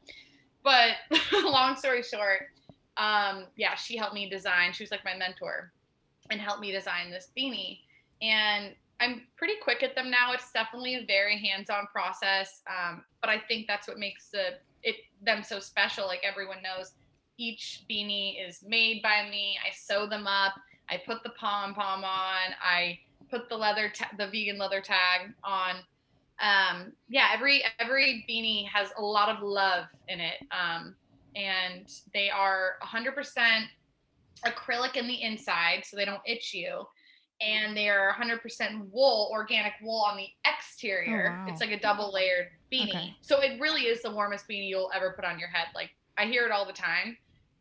[0.65, 0.95] But
[1.43, 2.49] long story short,
[2.97, 4.73] um, yeah, she helped me design.
[4.73, 5.71] She was like my mentor
[6.29, 7.79] and helped me design this beanie
[8.21, 10.31] and I'm pretty quick at them now.
[10.33, 14.95] It's definitely a very hands-on process, um, but I think that's what makes the it
[15.21, 16.05] them so special.
[16.05, 16.93] Like everyone knows,
[17.37, 19.57] each beanie is made by me.
[19.65, 20.53] I sew them up.
[20.89, 22.53] I put the pom pom on.
[22.63, 22.99] I
[23.29, 25.77] put the leather, ta- the vegan leather tag on.
[26.41, 30.95] Um, yeah, every every beanie has a lot of love in it, um,
[31.35, 33.13] and they are 100%
[34.45, 36.85] acrylic in the inside, so they don't itch you
[37.41, 41.35] and they are 100% wool, organic wool on the exterior.
[41.37, 41.51] Oh, wow.
[41.51, 42.89] It's like a double layered beanie.
[42.89, 43.15] Okay.
[43.21, 45.67] So it really is the warmest beanie you'll ever put on your head.
[45.75, 47.17] Like I hear it all the time.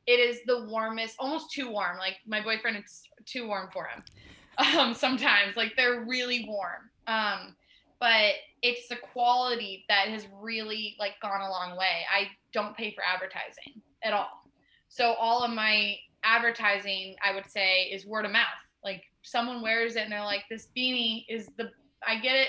[0.07, 1.99] It is the warmest, almost too warm.
[1.99, 4.03] Like my boyfriend, it's too warm for him.
[4.57, 6.89] Um, sometimes like they're really warm.
[7.09, 7.57] Um,
[8.05, 12.05] but it's the quality that has really like gone a long way.
[12.15, 14.43] I don't pay for advertising at all.
[14.91, 18.45] So all of my advertising, I would say, is word of mouth.
[18.85, 21.71] Like someone wears it and they're like, this beanie is the,
[22.07, 22.49] I get it.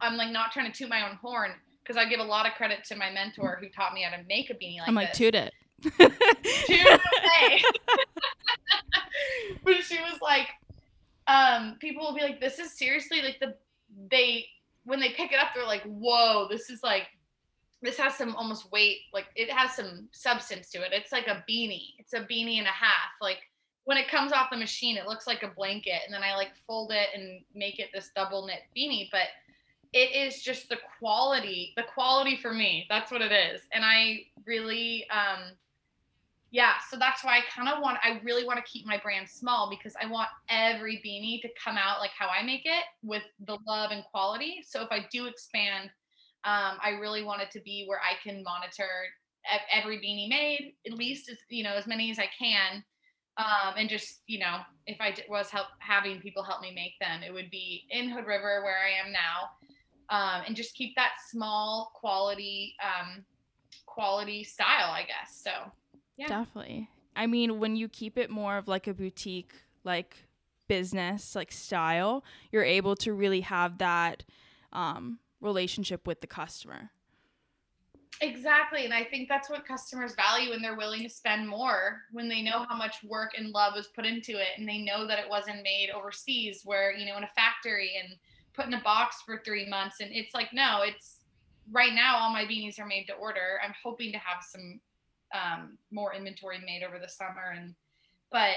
[0.00, 2.54] I'm like not trying to toot my own horn because I give a lot of
[2.54, 5.10] credit to my mentor who taught me how to make a beanie like I'm like,
[5.10, 5.18] this.
[5.18, 5.52] toot it.
[5.96, 6.12] toot
[6.66, 7.76] it.
[9.64, 10.48] but she was like,
[11.28, 13.54] um, people will be like, this is seriously like the,
[14.10, 14.46] they,
[14.88, 17.08] when they pick it up, they're like, whoa, this is like,
[17.82, 20.92] this has some almost weight, like it has some substance to it.
[20.92, 21.90] It's like a beanie.
[21.98, 23.10] It's a beanie and a half.
[23.20, 23.38] Like
[23.84, 26.48] when it comes off the machine, it looks like a blanket, and then I like
[26.66, 29.10] fold it and make it this double knit beanie.
[29.12, 29.28] But
[29.92, 32.86] it is just the quality, the quality for me.
[32.88, 35.52] That's what it is, and I really, um,
[36.50, 36.74] yeah.
[36.90, 37.98] So that's why I kind of want.
[38.02, 41.76] I really want to keep my brand small because I want every beanie to come
[41.76, 44.62] out like how I make it with the love and quality.
[44.66, 45.90] So if I do expand,
[46.44, 48.88] um, I really want it to be where I can monitor
[49.72, 52.82] every beanie made, at least as you know as many as I can
[53.38, 57.22] um, and just you know if i was help having people help me make them
[57.22, 59.48] it would be in hood river where i am now
[60.10, 63.24] um, and just keep that small quality um,
[63.86, 65.50] quality style i guess so
[66.18, 69.54] yeah definitely i mean when you keep it more of like a boutique
[69.84, 70.28] like
[70.68, 74.24] business like style you're able to really have that
[74.74, 76.90] um, relationship with the customer
[78.20, 78.84] Exactly.
[78.84, 82.42] And I think that's what customers value and they're willing to spend more when they
[82.42, 85.28] know how much work and love was put into it and they know that it
[85.28, 88.14] wasn't made overseas where, you know, in a factory and
[88.54, 89.96] put in a box for three months.
[90.00, 91.18] And it's like, no, it's
[91.70, 93.60] right now all my beanies are made to order.
[93.64, 94.80] I'm hoping to have some
[95.34, 97.74] um, more inventory made over the summer and
[98.30, 98.56] but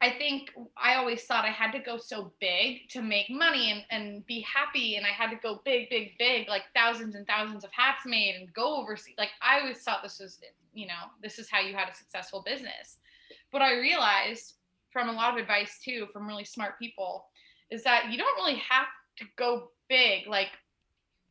[0.00, 3.84] I think I always thought I had to go so big to make money and,
[3.90, 4.94] and be happy.
[4.94, 8.36] And I had to go big, big, big, like thousands and thousands of hats made
[8.36, 9.16] and go overseas.
[9.18, 10.38] Like I always thought this was,
[10.72, 12.98] you know, this is how you had a successful business.
[13.50, 14.54] But I realized
[14.92, 17.26] from a lot of advice too, from really smart people,
[17.70, 20.28] is that you don't really have to go big.
[20.28, 20.50] Like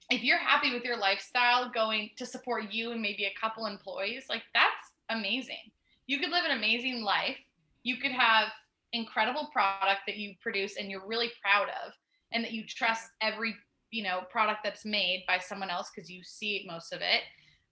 [0.10, 4.26] if you're happy with your lifestyle going to support you and maybe a couple employees,
[4.30, 5.72] like that's amazing.
[6.08, 7.38] You could live an amazing life.
[7.84, 8.48] You could have
[8.94, 11.94] incredible product that you produce and you're really proud of
[12.32, 13.54] and that you trust every
[13.92, 17.24] you know product that's made by someone else because you see most of it.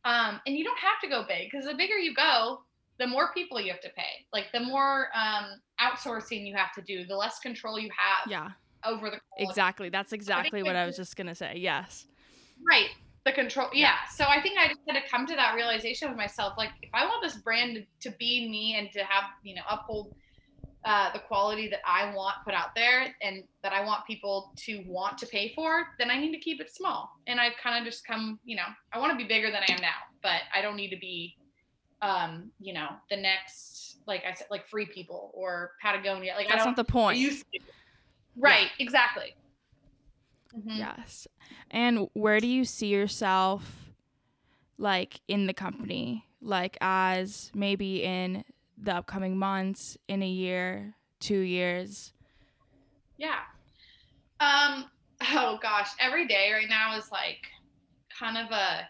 [0.04, 2.62] Um, and you don't have to go big because the bigger you go
[2.98, 4.26] the more people you have to pay.
[4.32, 8.52] Like the more um, outsourcing you have to do the less control you have yeah.
[8.86, 9.50] over the quality.
[9.50, 9.90] exactly.
[9.90, 11.56] That's exactly what i was just gonna say.
[11.58, 12.08] Yes
[12.68, 12.90] right
[13.26, 13.80] the control yeah.
[13.80, 13.96] yeah.
[14.12, 16.90] so i think i just had to come to that realization with myself like if
[16.94, 20.16] i want this brand to be me and to have you know uphold
[20.86, 24.84] uh, the quality that i want put out there and that i want people to
[24.86, 27.92] want to pay for then i need to keep it small and i've kind of
[27.92, 28.62] just come you know
[28.94, 31.36] i want to be bigger than i am now but i don't need to be
[32.02, 36.34] um, you know, the next, like I said, like Free People or Patagonia.
[36.36, 37.18] Like that's not the point.
[38.38, 38.68] Right.
[38.78, 38.86] Yeah.
[38.86, 39.36] Exactly.
[40.58, 40.78] Mm-hmm.
[40.78, 41.28] Yes.
[41.72, 43.92] And where do you see yourself,
[44.78, 48.44] like in the company, like as maybe in
[48.78, 52.14] the upcoming months, in a year, two years?
[53.18, 53.40] Yeah.
[54.40, 54.86] Um.
[55.34, 57.48] Oh gosh, every day right now is like
[58.20, 58.88] kind of a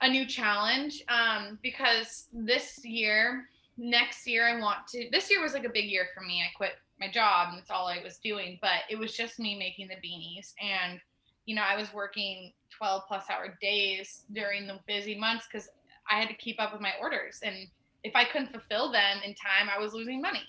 [0.00, 3.44] a new challenge um, because this year,
[3.76, 5.08] next year, I want to.
[5.10, 6.42] This year was like a big year for me.
[6.42, 9.58] I quit my job and that's all I was doing, but it was just me
[9.58, 10.54] making the beanies.
[10.60, 11.00] And,
[11.46, 15.68] you know, I was working 12 plus hour days during the busy months because
[16.10, 17.40] I had to keep up with my orders.
[17.42, 17.68] And
[18.04, 20.44] if I couldn't fulfill them in time, I was losing money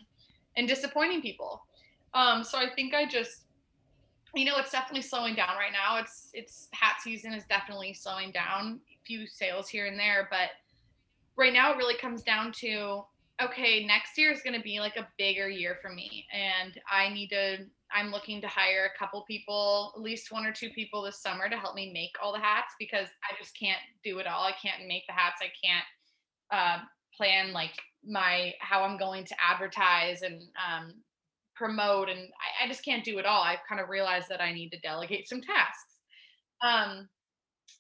[0.58, 1.64] and disappointing people.
[2.14, 3.44] Um, so I think I just
[4.36, 8.32] you know it's definitely slowing down right now it's it's hat season is definitely slowing
[8.32, 10.50] down a few sales here and there but
[11.36, 13.04] right now it really comes down to
[13.42, 17.10] okay next year is going to be like a bigger year for me and i
[17.10, 17.58] need to
[17.92, 21.50] i'm looking to hire a couple people at least one or two people this summer
[21.50, 24.44] to help me make all the hats because i just can't do it all.
[24.44, 25.42] I can't make the hats.
[25.42, 25.86] I can't
[26.52, 26.84] uh,
[27.16, 27.74] plan like
[28.08, 30.94] my how i'm going to advertise and um,
[31.56, 33.44] promote and I, I, just can't do it all.
[33.44, 35.96] I've kind of realized that i need to delegate some tasks.
[36.62, 37.10] Um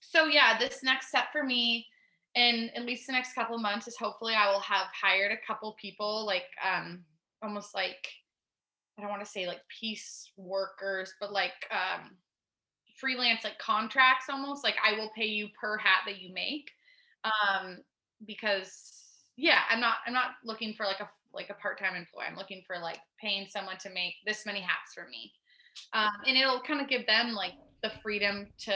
[0.01, 1.87] so yeah this next step for me
[2.35, 5.75] in at least the next couple months is hopefully i will have hired a couple
[5.81, 7.03] people like um
[7.41, 8.07] almost like
[8.97, 12.11] i don't want to say like piece workers but like um
[12.99, 16.69] freelance like contracts almost like i will pay you per hat that you make
[17.23, 17.77] um
[18.27, 18.91] because
[19.37, 22.25] yeah i'm not i'm not looking for like a like a part-time employee.
[22.29, 25.31] I'm looking for like paying someone to make this many hats for me.
[25.93, 28.71] Um, and it'll kind of give them like the freedom to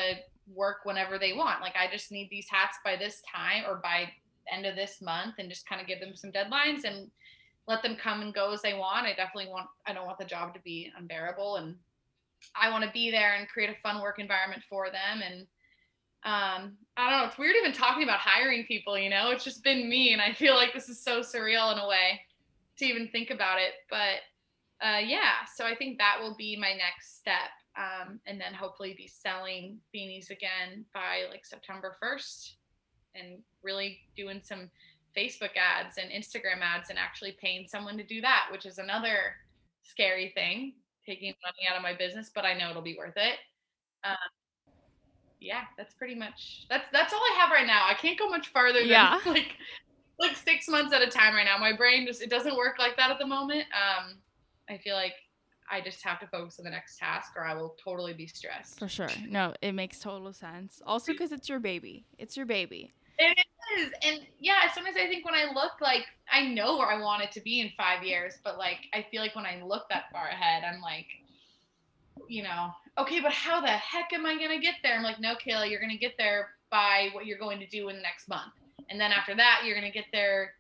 [0.48, 1.62] work whenever they want.
[1.62, 4.10] Like I just need these hats by this time or by
[4.52, 7.10] end of this month and just kind of give them some deadlines and
[7.68, 9.06] let them come and go as they want.
[9.06, 11.76] I definitely want I don't want the job to be unbearable and
[12.56, 15.48] I want to be there and create a fun work environment for them and
[16.26, 17.28] um, I don't know.
[17.28, 20.14] It's weird even talking about hiring people, you know, it's just been me.
[20.14, 22.22] And I feel like this is so surreal in a way
[22.78, 23.74] to even think about it.
[23.90, 27.50] But uh, yeah, so I think that will be my next step.
[27.76, 32.54] Um, and then hopefully be selling beanies again by like September 1st
[33.16, 34.70] and really doing some
[35.18, 39.36] Facebook ads and Instagram ads and actually paying someone to do that, which is another
[39.82, 40.74] scary thing,
[41.06, 43.40] taking money out of my business, but I know it'll be worth it.
[44.04, 44.16] Um,
[45.40, 47.86] yeah, that's pretty much that's that's all I have right now.
[47.88, 49.20] I can't go much farther than yeah.
[49.26, 49.56] like
[50.20, 51.58] like six months at a time right now.
[51.58, 53.66] My brain just it doesn't work like that at the moment.
[53.74, 54.16] Um,
[54.70, 55.14] I feel like
[55.74, 58.80] I just have to focus on the next task, or I will totally be stressed.
[58.80, 59.10] For sure.
[59.28, 60.82] No, it makes total sense.
[60.86, 61.18] Also, mm-hmm.
[61.18, 62.06] because it's your baby.
[62.18, 62.92] It's your baby.
[63.20, 63.38] It
[63.78, 64.72] is, and yeah.
[64.74, 67.60] Sometimes I think when I look like I know where I want it to be
[67.62, 70.82] in five years, but like I feel like when I look that far ahead, I'm
[70.82, 71.06] like,
[72.28, 74.96] you know, okay, but how the heck am I gonna get there?
[74.96, 77.96] I'm like, no, Kayla, you're gonna get there by what you're going to do in
[77.96, 78.54] the next month
[78.90, 80.54] and then after that you're going to get there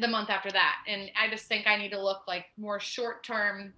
[0.00, 3.24] the month after that and i just think i need to look like more short
[3.24, 3.72] term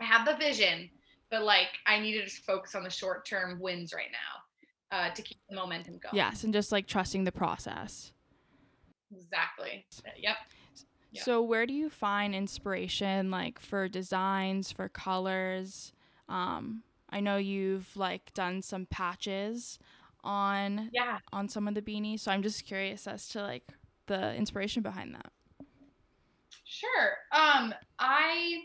[0.00, 0.88] i have the vision
[1.30, 5.10] but like i need to just focus on the short term wins right now uh,
[5.10, 8.12] to keep the momentum going yes and just like trusting the process
[9.12, 9.84] exactly
[10.16, 10.36] yep
[11.24, 15.92] So where do you find inspiration like for designs, for colors?
[16.28, 19.78] Um, I know you've like done some patches
[20.22, 22.20] on yeah on some of the beanies.
[22.20, 23.64] So I'm just curious as to like
[24.06, 25.32] the inspiration behind that.
[26.64, 27.16] Sure.
[27.32, 28.64] Um, I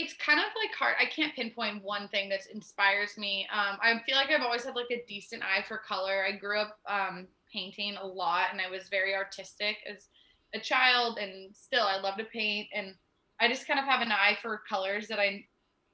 [0.00, 0.94] it's kind of like hard.
[0.98, 3.46] I can't pinpoint one thing that inspires me.
[3.52, 6.24] Um, I feel like I've always had like a decent eye for color.
[6.26, 10.08] I grew up um, painting a lot, and I was very artistic as
[10.54, 12.68] a child, and still I love to paint.
[12.74, 12.94] And
[13.40, 15.44] I just kind of have an eye for colors that I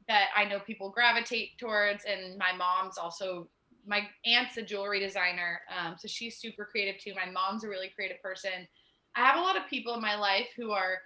[0.06, 2.04] that I know people gravitate towards.
[2.04, 3.48] And my mom's also
[3.84, 7.12] my aunt's a jewelry designer, um, so she's super creative too.
[7.14, 8.68] My mom's a really creative person.
[9.16, 10.98] I have a lot of people in my life who are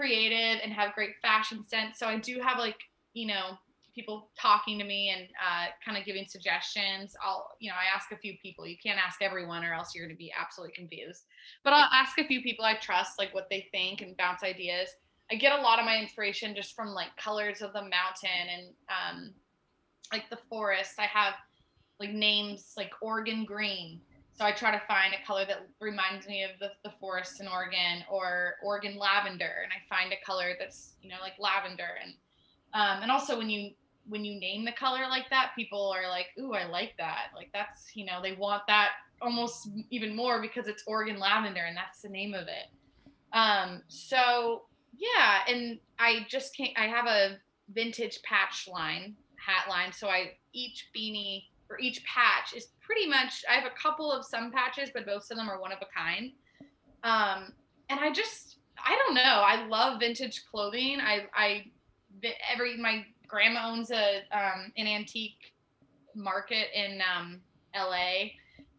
[0.00, 1.98] creative and have great fashion sense.
[1.98, 2.78] So I do have like
[3.12, 3.58] you know
[3.94, 7.14] people talking to me and uh, kind of giving suggestions.
[7.22, 8.66] I'll you know I ask a few people.
[8.66, 11.24] You can't ask everyone or else you're going to be absolutely confused.
[11.64, 14.88] But I'll ask a few people I trust like what they think and bounce ideas.
[15.30, 18.66] I get a lot of my inspiration just from like colors of the mountain and
[18.88, 19.34] um,
[20.12, 20.94] like the forest.
[20.98, 21.34] I have
[22.00, 24.00] like names like Oregon green.
[24.32, 27.48] So I try to find a color that reminds me of the, the forests in
[27.48, 29.52] Oregon or Oregon lavender.
[29.62, 31.98] And I find a color that's, you know, like lavender.
[32.02, 32.14] And,
[32.72, 33.72] um, and also when you,
[34.08, 37.32] when you name the color like that, people are like, Ooh, I like that.
[37.34, 38.90] Like that's, you know, they want that
[39.20, 42.70] almost even more because it's Oregon lavender and that's the name of it.
[43.32, 44.62] Um, so
[44.96, 46.72] yeah, and I just can't.
[46.76, 47.38] I have a
[47.72, 49.92] vintage patch line, hat line.
[49.92, 53.44] So I each beanie or each patch is pretty much.
[53.48, 55.86] I have a couple of some patches, but most of them are one of a
[55.96, 56.32] kind.
[57.02, 57.52] Um,
[57.88, 59.22] and I just, I don't know.
[59.22, 60.98] I love vintage clothing.
[61.00, 61.64] I, I,
[62.52, 65.54] every my grandma owns a um, an antique
[66.14, 67.40] market in um,
[67.74, 68.30] LA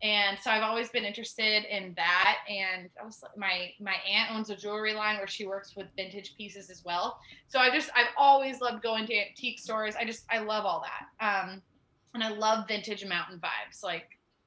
[0.03, 2.39] and so I've always been interested in that.
[2.49, 6.35] And I was my my aunt owns a jewelry line where she works with vintage
[6.37, 7.19] pieces as well.
[7.47, 9.95] So I just I've always loved going to antique stores.
[9.95, 11.25] I just I love all that.
[11.25, 11.61] Um,
[12.13, 14.05] and I love vintage mountain vibes, like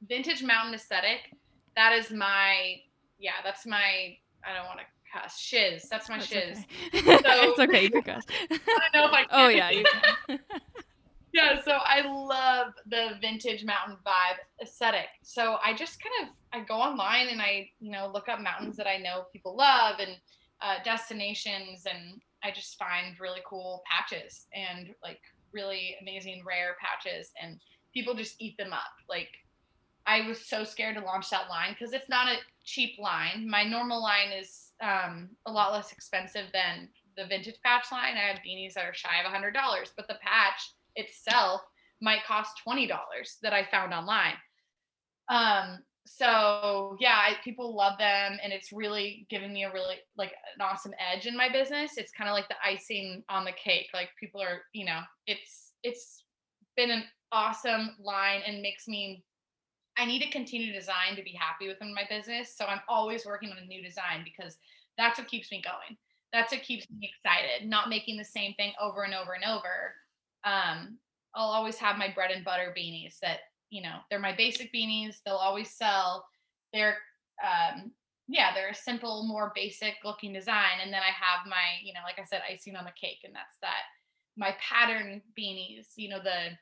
[0.09, 1.35] vintage mountain aesthetic.
[1.77, 2.77] That is my
[3.19, 5.89] yeah, that's my I don't want to cuss shiz.
[5.89, 6.59] That's my that's shiz.
[6.89, 7.01] Okay.
[7.01, 8.25] So, it's okay, you can cuss.
[8.51, 8.59] I
[8.93, 9.25] don't know if I.
[9.25, 9.29] Can.
[9.33, 9.85] Oh yeah, you
[10.29, 10.39] can
[11.35, 15.09] yeah, so I love the vintage mountain vibe aesthetic.
[15.25, 18.77] So I just kind of I go online and I you know look up mountains
[18.77, 20.13] that I know people love and
[20.63, 25.21] uh, destinations, and I just find really cool patches and like
[25.55, 27.59] really amazing rare patches, and
[27.93, 28.93] people just eat them up.
[29.09, 29.29] Like
[30.07, 33.49] I was so scared to launch that line because it's not a cheap line.
[33.49, 38.15] My normal line is um, a lot less expensive than the vintage patch line.
[38.17, 41.63] I have beanies that are shy of a hundred dollars, but the patch itself
[42.01, 42.89] might cost $20
[43.43, 44.35] that I found online.
[45.29, 50.33] Um, so yeah, I, people love them and it's really given me a really like
[50.55, 51.93] an awesome edge in my business.
[51.97, 53.89] It's kind of like the icing on the cake.
[53.95, 56.25] Like people are, you know, it's, it's
[56.77, 59.25] been an awesome line and makes me
[59.97, 62.57] I need to continue to design to be happy within my business.
[62.57, 64.57] So I'm always working on a new design because
[64.99, 65.97] that's what keeps me going.
[66.33, 69.95] That's what keeps me excited, not making the same thing over and over and over
[70.45, 70.99] um,
[71.35, 73.41] I'll always have my bread and butter beanies that,
[73.75, 75.17] you know, they're my basic beanies.
[75.27, 76.25] They'll always sell.
[76.73, 76.97] They're,
[77.43, 77.91] um,
[78.29, 80.79] yeah, they're a simple, more basic looking design.
[80.81, 83.35] And then I have my, you know, like I said, icing on the cake, and
[83.35, 83.83] that's that.
[84.37, 86.55] My pattern beanies, you know, the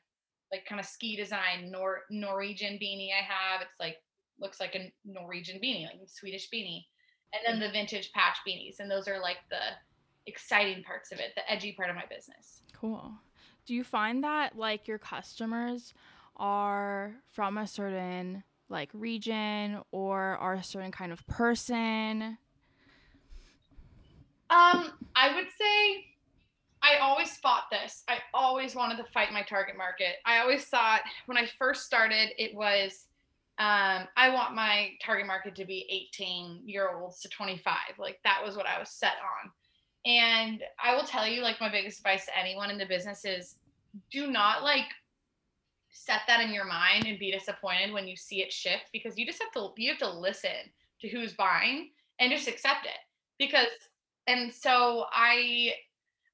[0.51, 3.61] like kind of ski design Nor Norwegian beanie I have.
[3.61, 3.97] It's like
[4.39, 6.85] looks like a Norwegian beanie, like a Swedish beanie.
[7.31, 8.79] And then the vintage patch beanies.
[8.79, 9.61] And those are like the
[10.25, 12.63] exciting parts of it, the edgy part of my business.
[12.73, 13.13] Cool
[13.65, 15.93] do you find that like your customers
[16.35, 22.37] are from a certain like region or are a certain kind of person?
[24.49, 26.05] Um, I would say
[26.81, 28.03] I always fought this.
[28.07, 30.15] I always wanted to fight my target market.
[30.25, 33.05] I always thought when I first started, it was
[33.59, 37.75] um, I want my target market to be 18 year olds to 25.
[37.99, 39.51] Like that was what I was set on.
[40.05, 43.55] And I will tell you, like, my biggest advice to anyone in the business is
[44.11, 44.87] do not like
[45.93, 49.25] set that in your mind and be disappointed when you see it shift because you
[49.25, 50.49] just have to you have to listen
[50.99, 52.99] to who's buying and just accept it
[53.39, 53.67] because
[54.27, 55.71] and so i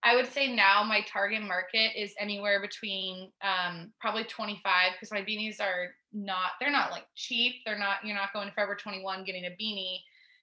[0.04, 5.22] i would say now my target market is anywhere between um probably 25 because my
[5.22, 9.24] beanies are not they're not like cheap they're not you're not going to forever 21
[9.26, 10.00] getting a beanie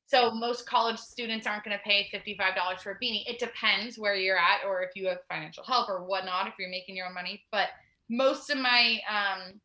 [0.06, 3.24] so most college students aren't going to pay $55 for a beanie.
[3.26, 6.70] It depends where you're at or if you have financial help or whatnot, if you're
[6.70, 7.44] making your own money.
[7.50, 7.70] But
[8.08, 9.60] most of my, um,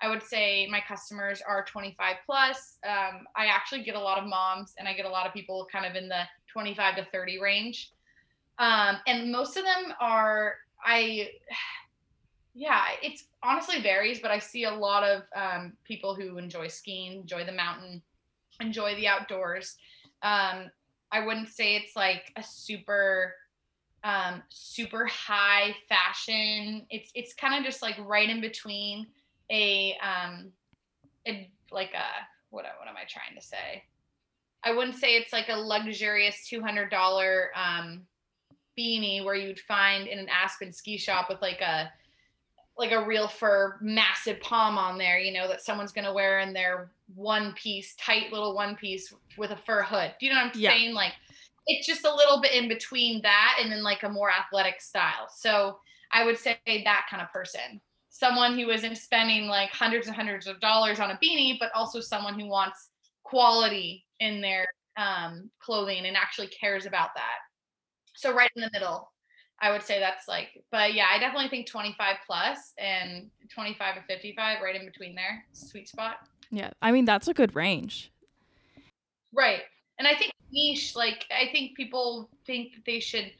[0.00, 2.78] I would say my customers are 25 plus.
[2.86, 5.66] Um, I actually get a lot of moms and I get a lot of people
[5.70, 7.92] kind of in the 25 to 30 range.
[8.58, 11.30] Um, and most of them are, I,
[12.54, 17.20] yeah, it's honestly varies, but I see a lot of um, people who enjoy skiing,
[17.20, 18.02] enjoy the mountain,
[18.60, 19.76] enjoy the outdoors.
[20.22, 20.70] Um,
[21.12, 23.34] I wouldn't say it's like a super
[24.04, 26.86] um, super high fashion.
[26.90, 29.06] It's it's kind of just like right in between
[29.50, 30.52] a um
[31.26, 33.82] a, like a what what am I trying to say?
[34.64, 38.02] I wouldn't say it's like a luxurious two hundred dollar um,
[38.78, 41.92] beanie where you'd find in an Aspen ski shop with like a
[42.78, 46.52] like a real fur massive pom on there, you know, that someone's gonna wear in
[46.52, 50.14] their one piece, tight little one piece with a fur hood.
[50.18, 50.70] Do you know what I'm yeah.
[50.70, 50.94] saying?
[50.94, 51.12] Like
[51.66, 55.28] it's just a little bit in between that and then like a more athletic style.
[55.34, 55.78] So
[56.12, 57.80] I would say that kind of person.
[58.08, 62.00] Someone who isn't spending like hundreds and hundreds of dollars on a beanie, but also
[62.00, 62.90] someone who wants
[63.24, 67.38] quality in their um, clothing and actually cares about that.
[68.14, 69.10] So right in the middle
[69.60, 74.02] I would say that's like, but yeah, I definitely think 25 plus and 25 to
[74.02, 76.16] 55, right in between there, sweet spot.
[76.50, 78.12] Yeah, I mean that's a good range.
[79.32, 79.62] Right,
[79.98, 83.32] and I think niche, like I think people think that they should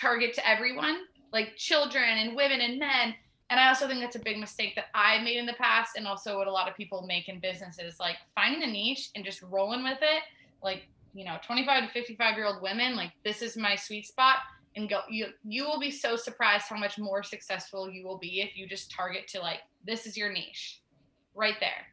[0.00, 0.98] target to everyone,
[1.32, 3.14] like children and women and men,
[3.50, 6.06] And I also think that's a big mistake that I made in the past and
[6.06, 9.42] also what a lot of people make in businesses like finding a niche and just
[9.42, 10.22] rolling with it.
[10.62, 14.36] Like, you know, 25 to 55 year old women, like this is my sweet spot
[14.74, 18.40] and go you you will be so surprised how much more successful you will be
[18.40, 20.80] if you just target to like this is your niche
[21.34, 21.86] right there.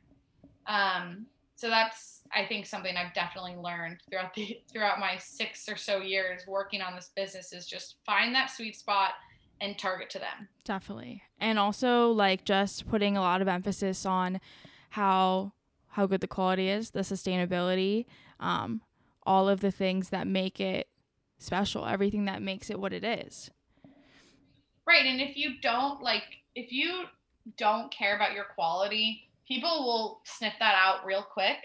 [0.67, 1.26] Um
[1.60, 5.97] so that's I think something I've definitely learned throughout the throughout my 6 or so
[5.97, 9.12] years working on this business is just find that sweet spot
[9.60, 10.47] and target to them.
[10.64, 11.22] Definitely.
[11.38, 14.39] And also like just putting a lot of emphasis on
[14.91, 15.51] how
[15.89, 18.05] how good the quality is, the sustainability,
[18.39, 18.82] um,
[19.24, 20.88] all of the things that make it
[21.39, 23.51] special, everything that makes it what it is.
[24.88, 25.05] Right.
[25.05, 26.24] And if you don't like
[26.55, 27.03] if you
[27.57, 31.58] don't care about your quality, people will sniff that out real quick.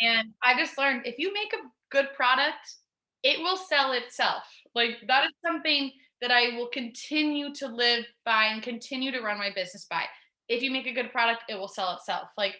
[0.00, 2.74] And I just learned if you make a good product,
[3.22, 4.44] it will sell itself.
[4.74, 9.38] Like that is something that I will continue to live by and continue to run
[9.38, 10.04] my business by.
[10.48, 12.28] If you make a good product, it will sell itself.
[12.36, 12.54] Like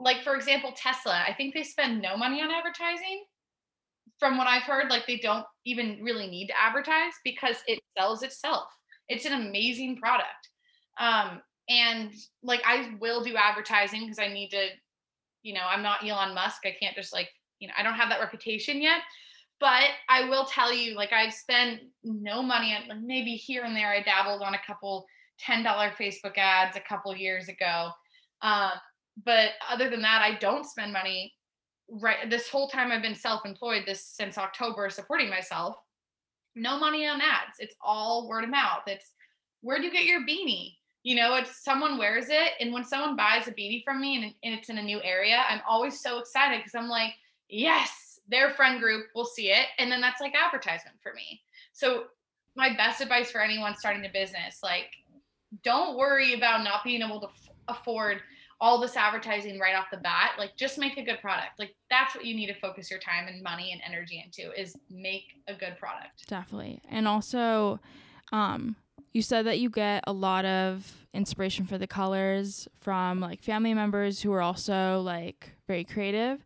[0.00, 3.24] like for example Tesla, I think they spend no money on advertising.
[4.18, 8.22] From what I've heard, like they don't even really need to advertise because it sells
[8.22, 8.68] itself.
[9.08, 10.48] It's an amazing product.
[10.98, 12.12] Um and
[12.42, 14.68] like I will do advertising because I need to
[15.44, 16.62] you know, I'm not Elon Musk.
[16.64, 17.28] I can't just like,
[17.60, 19.02] you know, I don't have that reputation yet.
[19.60, 23.90] But I will tell you, like I've spent no money on maybe here and there.
[23.90, 25.06] I dabbled on a couple
[25.46, 27.90] $10 Facebook ads a couple years ago.
[28.42, 28.70] Uh,
[29.24, 31.32] but other than that, I don't spend money
[31.88, 35.76] right this whole time I've been self-employed this since October supporting myself.
[36.56, 37.58] No money on ads.
[37.58, 38.82] It's all word of mouth.
[38.86, 39.12] It's
[39.60, 40.72] where do you get your beanie?
[41.04, 42.52] You know, it's someone wears it.
[42.58, 45.44] And when someone buys a beanie from me and, and it's in a new area,
[45.48, 47.12] I'm always so excited because I'm like,
[47.48, 51.42] yes, their friend group will see it and then that's like advertisement for me.
[51.72, 52.04] So
[52.56, 54.90] my best advice for anyone starting a business like
[55.62, 58.20] don't worry about not being able to f- afford
[58.60, 61.58] all this advertising right off the bat like just make a good product.
[61.58, 64.76] Like that's what you need to focus your time and money and energy into is
[64.90, 66.26] make a good product.
[66.28, 66.80] Definitely.
[66.90, 67.80] And also
[68.32, 68.76] um
[69.14, 73.72] you said that you get a lot of inspiration for the colors from like family
[73.72, 76.44] members who are also like very creative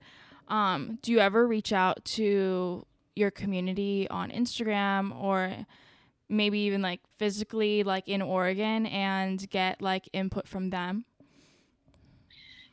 [0.49, 5.67] um, do you ever reach out to your community on Instagram or
[6.29, 11.05] maybe even like physically like in Oregon and get like input from them?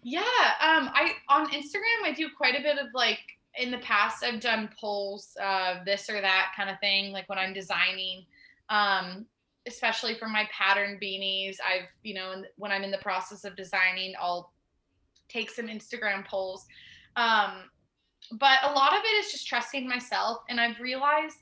[0.03, 3.19] Yeah, um, I on Instagram I do quite a bit of like
[3.57, 7.39] in the past I've done polls, uh, this or that kind of thing, like when
[7.39, 8.25] I'm designing,
[8.69, 9.25] um,
[9.67, 11.57] especially for my pattern beanies.
[11.65, 14.51] I've you know when I'm in the process of designing, I'll
[15.29, 16.65] take some Instagram polls.
[17.15, 17.69] Um,
[18.33, 20.39] but a lot of it is just trusting myself.
[20.49, 21.37] And I've realized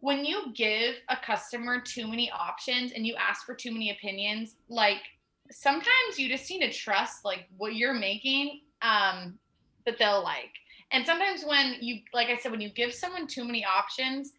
[0.00, 4.56] when you give a customer too many options and you ask for too many opinions,
[4.68, 5.02] like
[5.50, 9.38] sometimes you just need to trust like what you're making um,
[9.84, 10.52] that they'll like.
[10.90, 14.32] And sometimes when you, like I said, when you give someone too many options,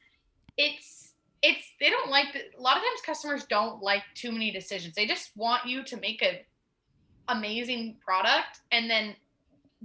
[0.58, 1.11] it's
[1.42, 4.96] it's they don't like the, a lot of times customers don't like too many decisions.
[4.96, 6.36] They just want you to make an
[7.28, 9.16] amazing product and then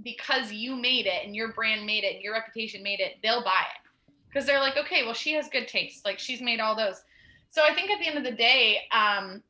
[0.03, 3.43] because you made it and your brand made it and your reputation made it, they'll
[3.43, 4.13] buy it.
[4.29, 6.05] Because they're like, okay, well, she has good taste.
[6.05, 7.01] Like she's made all those.
[7.49, 9.41] So I think at the end of the day, um,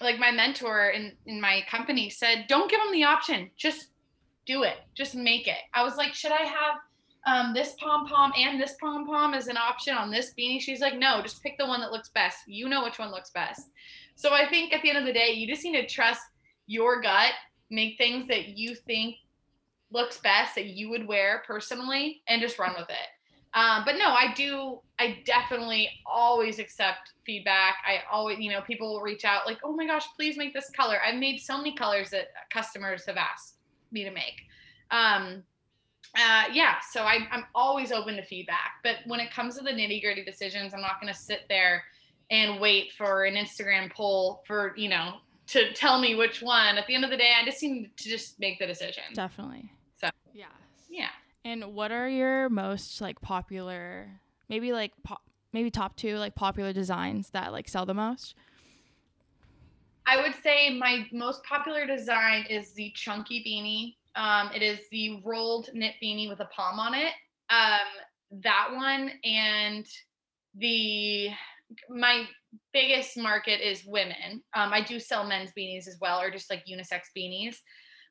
[0.00, 3.50] like my mentor in, in my company said, don't give them the option.
[3.56, 3.88] Just
[4.46, 4.78] do it.
[4.94, 5.58] Just make it.
[5.72, 6.76] I was like, should I have
[7.26, 10.60] um, this pom pom and this pom pom as an option on this beanie?
[10.60, 12.38] She's like, no, just pick the one that looks best.
[12.46, 13.68] You know which one looks best.
[14.14, 16.22] So I think at the end of the day, you just need to trust
[16.66, 17.32] your gut,
[17.70, 19.16] make things that you think
[19.90, 23.08] looks best that you would wear personally and just run with it.
[23.54, 24.80] Um, but no, I do.
[24.98, 27.76] I definitely always accept feedback.
[27.86, 30.70] I always, you know, people will reach out like, "Oh my gosh, please make this
[30.70, 33.56] color." I've made so many colors that customers have asked
[33.92, 34.42] me to make.
[34.90, 35.42] Um,
[36.16, 38.76] uh, yeah, so I, I'm always open to feedback.
[38.82, 41.84] But when it comes to the nitty gritty decisions, I'm not going to sit there
[42.30, 45.16] and wait for an Instagram poll for you know
[45.48, 46.76] to tell me which one.
[46.78, 49.04] At the end of the day, I just need to just make the decision.
[49.14, 49.70] Definitely.
[50.00, 50.46] So, yeah.
[50.88, 51.08] Yeah.
[51.44, 56.72] And what are your most like popular, maybe like pop, maybe top two like popular
[56.72, 58.34] designs that like sell the most?
[60.06, 63.96] I would say my most popular design is the chunky beanie.
[64.16, 67.12] Um, it is the rolled knit beanie with a pom on it.
[67.50, 69.86] Um, that one and
[70.54, 71.30] the
[71.90, 72.24] my
[72.72, 74.42] biggest market is women.
[74.54, 77.56] Um, I do sell men's beanies as well, or just like unisex beanies.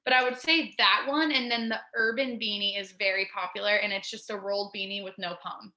[0.03, 3.91] But I would say that one, and then the urban beanie is very popular, and
[3.93, 5.74] it's just a rolled beanie with no pom.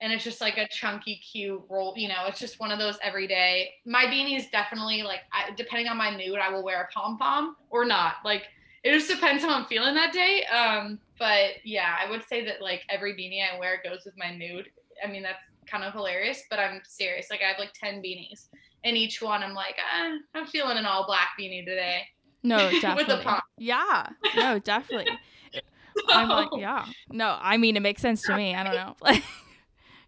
[0.00, 1.94] and it's just like a chunky, cute roll.
[1.96, 3.70] You know, it's just one of those everyday.
[3.84, 7.18] My beanie is definitely like, I, depending on my mood, I will wear a pom
[7.18, 8.14] pom or not.
[8.24, 8.44] Like,
[8.82, 10.44] it just depends how I'm feeling that day.
[10.44, 14.32] Um, but yeah, I would say that like every beanie I wear goes with my
[14.32, 14.70] mood.
[15.04, 15.38] I mean, that's
[15.70, 17.28] kind of hilarious, but I'm serious.
[17.30, 18.48] Like, I have like 10 beanies,
[18.84, 22.02] and each one I'm like, eh, I'm feeling an all black beanie today.
[22.42, 23.40] No, definitely.
[23.58, 25.12] yeah, no, definitely.
[26.08, 26.86] I'm like, yeah.
[27.10, 28.54] No, I mean, it makes sense to me.
[28.54, 28.96] I don't know.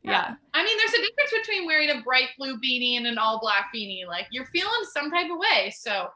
[0.04, 0.34] Like, yeah.
[0.52, 3.66] I mean, there's a difference between wearing a bright blue beanie and an all black
[3.72, 4.04] beanie.
[4.04, 5.72] Like, you're feeling some type of way.
[5.78, 6.08] So,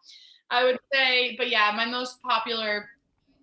[0.51, 2.89] I would say, but yeah, my most popular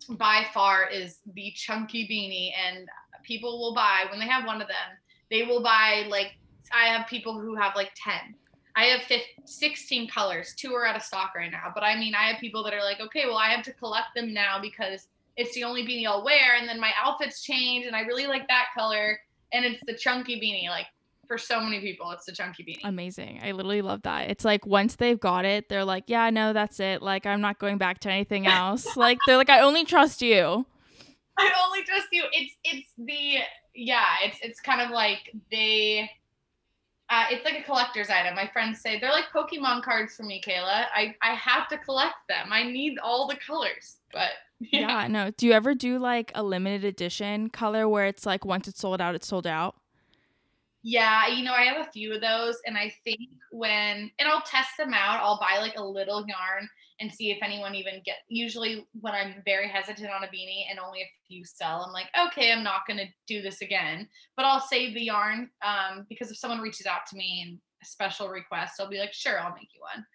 [0.10, 2.88] by far is the chunky beanie, and
[3.24, 4.98] people will buy when they have one of them.
[5.30, 6.38] They will buy like
[6.72, 8.36] I have people who have like ten.
[8.76, 10.56] I have 15, 16 colors.
[10.58, 11.72] Two are out of stock right now.
[11.74, 14.16] But I mean, I have people that are like, okay, well, I have to collect
[14.16, 16.56] them now because it's the only beanie I'll wear.
[16.60, 19.20] And then my outfits change and I really like that color.
[19.52, 20.70] And it's the chunky beanie.
[20.70, 20.88] Like
[21.28, 22.88] for so many people, it's the chunky beanie.
[22.88, 23.40] Amazing.
[23.44, 24.30] I literally love that.
[24.30, 27.02] It's like once they've got it, they're like, yeah, no, that's it.
[27.02, 28.98] Like, I'm not going back to anything else.
[28.98, 30.66] like, they're like, I only trust you.
[31.38, 32.24] I only trust you.
[32.32, 33.38] It's, it's the,
[33.74, 36.10] yeah, it's, it's kind of like they,
[37.10, 38.36] uh, it's like a collector's item.
[38.36, 40.86] My friends say they're like Pokemon cards for me, Kayla.
[40.94, 42.50] I, I have to collect them.
[42.52, 43.98] I need all the colors.
[44.12, 45.04] But yeah.
[45.04, 45.32] yeah, no.
[45.32, 49.02] Do you ever do like a limited edition color where it's like once it's sold
[49.02, 49.76] out, it's sold out?
[50.86, 53.20] Yeah, you know, I have a few of those, and I think
[53.52, 55.22] when and I'll test them out.
[55.22, 56.68] I'll buy like a little yarn
[57.00, 58.18] and see if anyone even get.
[58.28, 62.08] Usually, when I'm very hesitant on a beanie and only a few sell, I'm like,
[62.28, 64.10] okay, I'm not gonna do this again.
[64.36, 67.86] But I'll save the yarn um, because if someone reaches out to me and a
[67.86, 70.06] special request, I'll be like, sure, I'll make you one.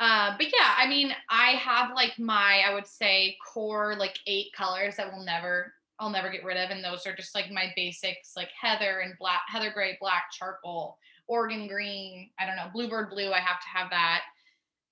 [0.00, 4.48] Uh, but yeah, I mean, I have like my, I would say, core like eight
[4.56, 7.72] colors that will never, I'll never get rid of, and those are just like my
[7.76, 10.98] basics, like heather and black, heather gray, black, charcoal,
[11.28, 12.30] Oregon green.
[12.40, 13.30] I don't know, bluebird blue.
[13.30, 14.22] I have to have that.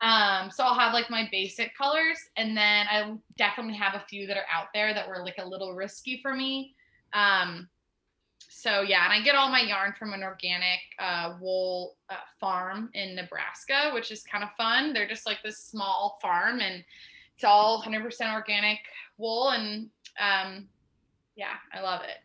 [0.03, 4.29] Um, so I'll have like my basic colors, and then I definitely have a few
[4.29, 6.77] that are out there that were like a little risky for me.
[7.13, 7.69] Um,
[8.49, 12.91] so yeah, and I get all my yarn from an organic uh, wool uh, farm
[12.95, 14.93] in Nebraska, which is kind of fun.
[14.93, 16.85] They're just like this small farm, and
[17.35, 18.79] it's all 100% organic
[19.19, 19.91] wool, and
[20.21, 20.69] um,
[21.37, 22.19] yeah, I love it.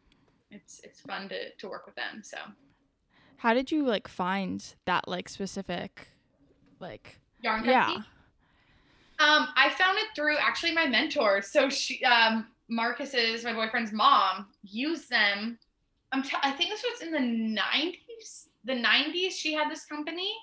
[0.51, 2.22] It's it's fun to to work with them.
[2.24, 2.38] So,
[3.38, 6.10] how did you like find that like specific,
[6.80, 7.74] like yarn company?
[7.74, 8.03] Yeah.
[9.18, 11.41] Um, I found it through actually my mentor.
[11.41, 15.58] So she, um, Marcus's my boyfriend's mom used them
[16.16, 18.47] I'm t- I think this was in the 90s.
[18.64, 20.34] The 90s, she had this company.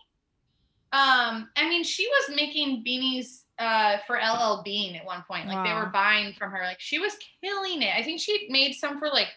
[0.92, 5.46] Um, I mean, she was making beanies uh, for LL Bean at one point.
[5.46, 5.64] Like wow.
[5.64, 6.62] they were buying from her.
[6.62, 7.94] Like she was killing it.
[7.96, 9.28] I think she made some for like,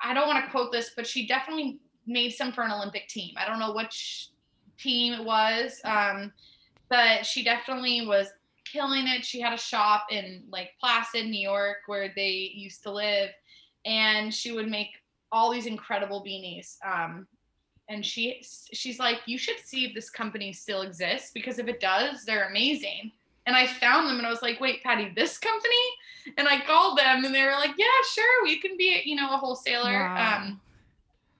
[0.00, 3.34] I don't want to quote this, but she definitely made some for an Olympic team.
[3.36, 4.30] I don't know which
[4.78, 6.32] team it was, um,
[6.88, 8.28] but she definitely was
[8.70, 9.24] killing it.
[9.24, 13.30] She had a shop in Lake Placid, New York, where they used to live,
[13.84, 14.88] and she would make
[15.30, 16.76] all these incredible beanies.
[16.84, 17.26] Um,
[17.88, 21.80] and she she's like, you should see if this company still exists because if it
[21.80, 23.12] does, they're amazing.
[23.46, 25.74] And I found them and I was like, wait, Patty, this company?
[26.38, 29.34] And I called them and they were like, yeah, sure, we can be, you know,
[29.34, 29.92] a wholesaler.
[29.92, 30.42] Wow.
[30.42, 30.60] Um,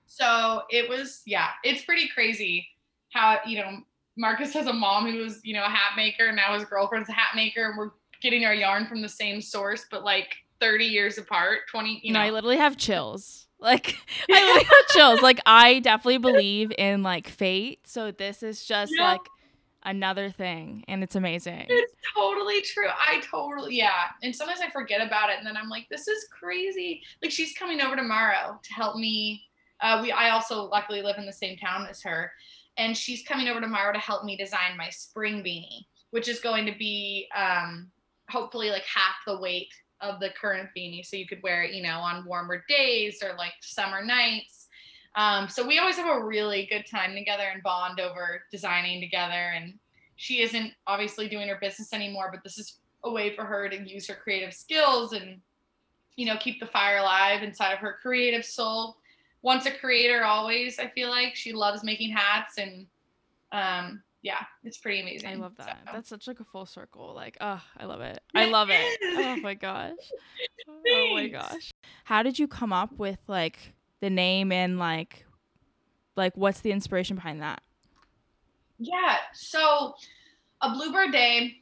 [0.07, 2.67] so it was, yeah, it's pretty crazy
[3.13, 3.79] how, you know,
[4.17, 6.27] Marcus has a mom who was, you know, a hat maker.
[6.27, 7.69] And now his girlfriend's a hat maker.
[7.69, 12.01] And we're getting our yarn from the same source, but like 30 years apart, 20,
[12.03, 12.21] you know.
[12.21, 13.47] No, I literally have chills.
[13.63, 13.97] Like
[14.31, 15.23] I really got chills.
[15.23, 17.87] Like I definitely believe in like fate.
[17.87, 19.13] So this is just yeah.
[19.13, 19.21] like
[19.85, 21.67] another thing and it's amazing.
[21.69, 22.89] It's totally true.
[22.89, 24.09] I totally yeah.
[24.23, 27.03] And sometimes I forget about it and then I'm like, this is crazy.
[27.23, 29.43] Like she's coming over tomorrow to help me.
[29.81, 32.31] Uh, we I also luckily live in the same town as her.
[32.79, 36.67] And she's coming over tomorrow to help me design my spring beanie, which is going
[36.67, 37.91] to be um
[38.29, 39.69] hopefully like half the weight
[40.03, 43.37] of the current beanie so you could wear it you know on warmer days or
[43.37, 44.69] like summer nights.
[45.15, 49.53] Um, so we always have a really good time together and bond over designing together
[49.55, 49.75] and
[50.17, 53.89] she isn't obviously doing her business anymore but this is a way for her to
[53.89, 55.41] use her creative skills and
[56.17, 58.97] you know keep the fire alive inside of her creative soul.
[59.43, 62.87] Once a creator always i feel like she loves making hats and
[63.53, 65.29] um, yeah, it's pretty amazing.
[65.29, 65.79] I love that.
[65.85, 65.93] So.
[65.93, 67.13] That's such like a full circle.
[67.15, 68.21] Like, oh, I love it.
[68.35, 69.01] I love it.
[69.03, 69.93] Oh my gosh.
[70.69, 71.73] oh my gosh.
[72.05, 75.27] How did you come up with like the name and like
[76.17, 77.63] like what's the inspiration behind that?
[78.79, 79.17] Yeah.
[79.35, 79.95] So
[80.61, 81.57] a bluebird day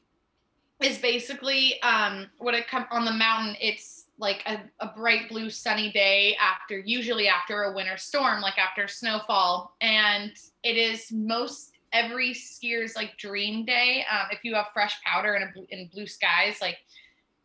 [0.83, 5.51] is basically um what it come on the mountain it's like a, a bright blue
[5.51, 10.33] sunny day after usually after a winter storm like after snowfall and
[10.63, 15.67] it is most every skier's like dream day um, if you have fresh powder and,
[15.73, 16.79] and blue skies like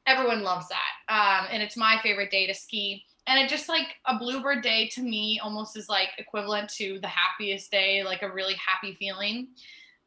[0.08, 1.14] everyone loves that.
[1.14, 3.04] Um, and it's my favorite day to ski.
[3.28, 7.08] And it just like a bluebird day to me almost is like equivalent to the
[7.08, 9.48] happiest day like a really happy feeling.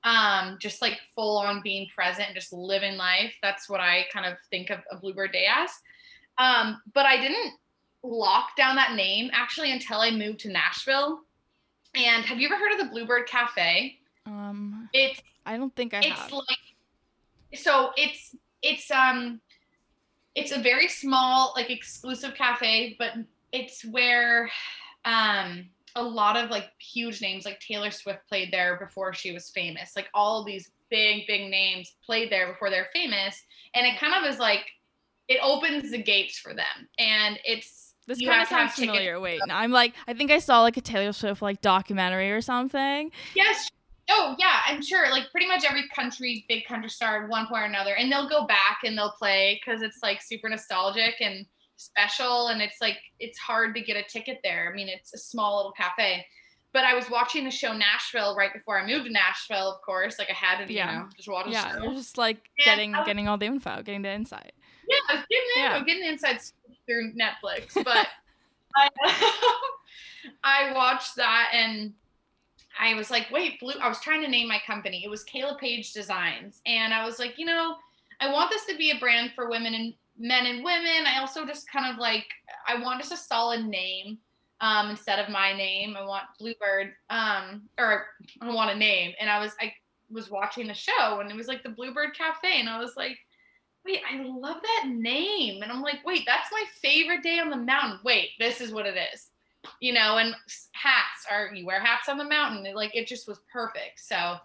[0.05, 3.35] Um, just like full on being present and just living life.
[3.43, 5.71] That's what i kind of think of a bluebird day as.
[6.39, 7.55] Um, but I didn't
[8.05, 11.23] lock down that name actually until I moved to Nashville.
[11.97, 13.98] And have you ever heard of the Bluebird Cafe?
[14.29, 16.33] Um, it's I don't think I it's have.
[16.33, 16.59] like
[17.55, 19.41] so it's it's um
[20.35, 23.13] it's a very small like exclusive cafe, but
[23.53, 24.51] it's where
[25.05, 25.67] um
[25.97, 29.97] a lot of like huge names like Taylor Swift played there before she was famous.
[29.97, 33.43] Like all of these big big names played there before they're famous,
[33.75, 34.67] and it kind of is like
[35.29, 39.21] it opens the gates for them, and it's this kind of sounds familiar.
[39.21, 42.41] Wait, no, I'm like, I think I saw like a Taylor Swift like documentary or
[42.41, 43.11] something.
[43.35, 43.69] Yes.
[44.11, 45.11] Oh yeah, I'm sure.
[45.11, 48.29] Like pretty much every country, big country star, at one point or another, and they'll
[48.29, 51.45] go back and they'll play because it's like super nostalgic and
[51.77, 54.71] special, and it's like it's hard to get a ticket there.
[54.71, 56.25] I mean, it's a small little cafe.
[56.73, 60.19] But I was watching the show Nashville right before I moved to Nashville, of course.
[60.19, 60.93] Like I had to, yeah.
[60.93, 61.85] you know, just watch yeah, show.
[61.85, 64.53] Yeah, just like getting getting all the info, getting the insight.
[64.89, 65.85] Yeah, I was getting the yeah.
[65.85, 66.41] getting the inside
[66.87, 68.07] through Netflix, but
[68.77, 68.89] I,
[70.45, 71.95] I watched that and
[72.79, 73.75] I was like, wait, blue.
[73.81, 75.03] I was trying to name my company.
[75.05, 77.77] It was Kayla Page Designs, and I was like, you know,
[78.21, 81.07] I want this to be a brand for women and men and women.
[81.07, 82.27] I also just kind of like,
[82.67, 84.19] I want just a solid name
[84.61, 85.97] um, instead of my name.
[85.97, 88.07] I want Bluebird, um, or
[88.41, 89.13] I want a name.
[89.21, 89.73] And I was, I
[90.11, 93.17] was watching the show, and it was like the Bluebird Cafe, and I was like,
[93.85, 95.63] wait, I love that name.
[95.63, 98.01] And I'm like, wait, that's my favorite day on the mountain.
[98.05, 99.29] Wait, this is what it is.
[99.81, 100.35] You know, and
[100.73, 102.65] hats are you wear hats on the mountain.
[102.67, 104.01] It, like it just was perfect.
[104.01, 104.37] So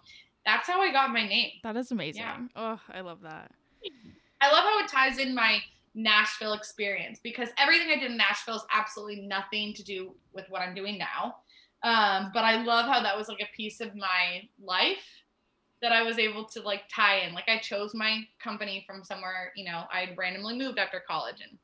[0.45, 1.51] that's how I got my name.
[1.64, 2.22] That is amazing.
[2.22, 2.38] Yeah.
[2.55, 3.51] Oh, I love that.
[4.41, 5.59] I love how it ties in my
[5.95, 10.61] Nashville experience because everything I did in Nashville is absolutely nothing to do with what
[10.61, 11.38] I'm doing now.
[11.84, 15.05] Um, but I love how that was like a piece of my life
[15.82, 17.34] that I was able to like tie in.
[17.34, 21.57] Like I chose my company from somewhere, you know, I'd randomly moved after college and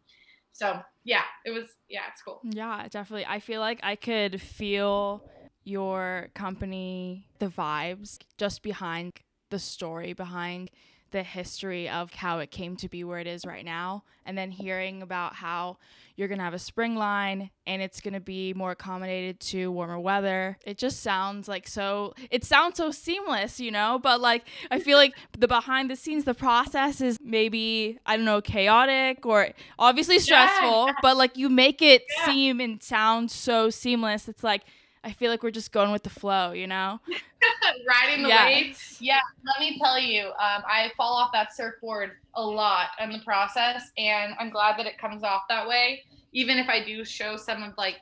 [0.51, 2.41] so yeah, it was yeah, it's cool.
[2.43, 3.25] Yeah, definitely.
[3.25, 5.23] I feel like I could feel
[5.63, 9.13] your company, the vibes just behind
[9.49, 10.69] the story behind
[11.11, 14.51] the history of how it came to be where it is right now and then
[14.51, 15.77] hearing about how
[16.15, 19.71] you're going to have a spring line and it's going to be more accommodated to
[19.71, 24.45] warmer weather it just sounds like so it sounds so seamless you know but like
[24.69, 29.25] i feel like the behind the scenes the process is maybe i don't know chaotic
[29.25, 29.47] or
[29.77, 30.93] obviously stressful yeah.
[31.01, 32.25] but like you make it yeah.
[32.25, 34.63] seem and sound so seamless it's like
[35.03, 36.99] I feel like we're just going with the flow, you know?
[37.87, 38.97] Riding the waves.
[38.99, 43.19] Yeah, let me tell you, um, I fall off that surfboard a lot in the
[43.19, 46.03] process, and I'm glad that it comes off that way.
[46.33, 47.97] Even if I do show some of like,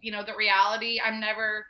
[0.00, 1.66] you know, the reality, I'm never,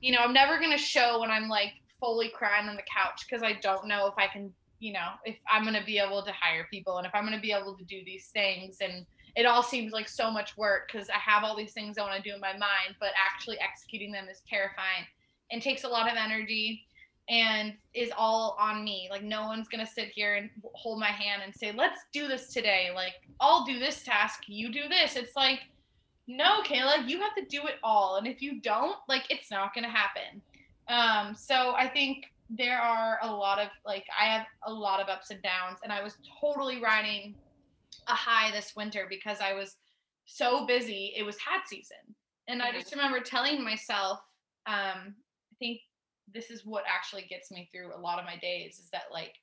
[0.00, 3.42] you know, I'm never gonna show when I'm like fully crying on the couch because
[3.42, 6.68] I don't know if I can, you know, if I'm gonna be able to hire
[6.70, 9.04] people and if I'm gonna be able to do these things and
[9.36, 12.22] it all seems like so much work because I have all these things I want
[12.22, 15.06] to do in my mind, but actually executing them is terrifying
[15.50, 16.84] and takes a lot of energy
[17.28, 19.08] and is all on me.
[19.10, 22.52] Like no one's gonna sit here and hold my hand and say, "Let's do this
[22.52, 25.16] today." Like I'll do this task, you do this.
[25.16, 25.60] It's like,
[26.26, 29.74] no, Kayla, you have to do it all, and if you don't, like it's not
[29.74, 30.42] gonna happen.
[30.88, 35.08] Um, so I think there are a lot of like I have a lot of
[35.08, 37.36] ups and downs, and I was totally riding
[38.06, 39.76] a high this winter because I was
[40.24, 41.12] so busy.
[41.16, 41.96] It was hat season.
[42.48, 44.18] And I just remember telling myself,
[44.66, 45.14] um,
[45.52, 45.80] I think
[46.32, 49.34] this is what actually gets me through a lot of my days is that like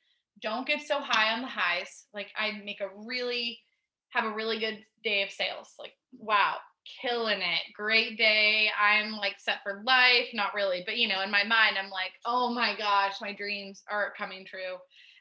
[0.42, 2.06] don't get so high on the highs.
[2.14, 3.60] Like I make a really
[4.10, 5.74] have a really good day of sales.
[5.80, 6.56] Like, wow,
[7.02, 7.74] killing it.
[7.76, 8.70] Great day.
[8.82, 10.28] I'm like set for life.
[10.34, 13.84] Not really, but you know, in my mind, I'm like, oh my gosh, my dreams
[13.90, 14.78] are coming true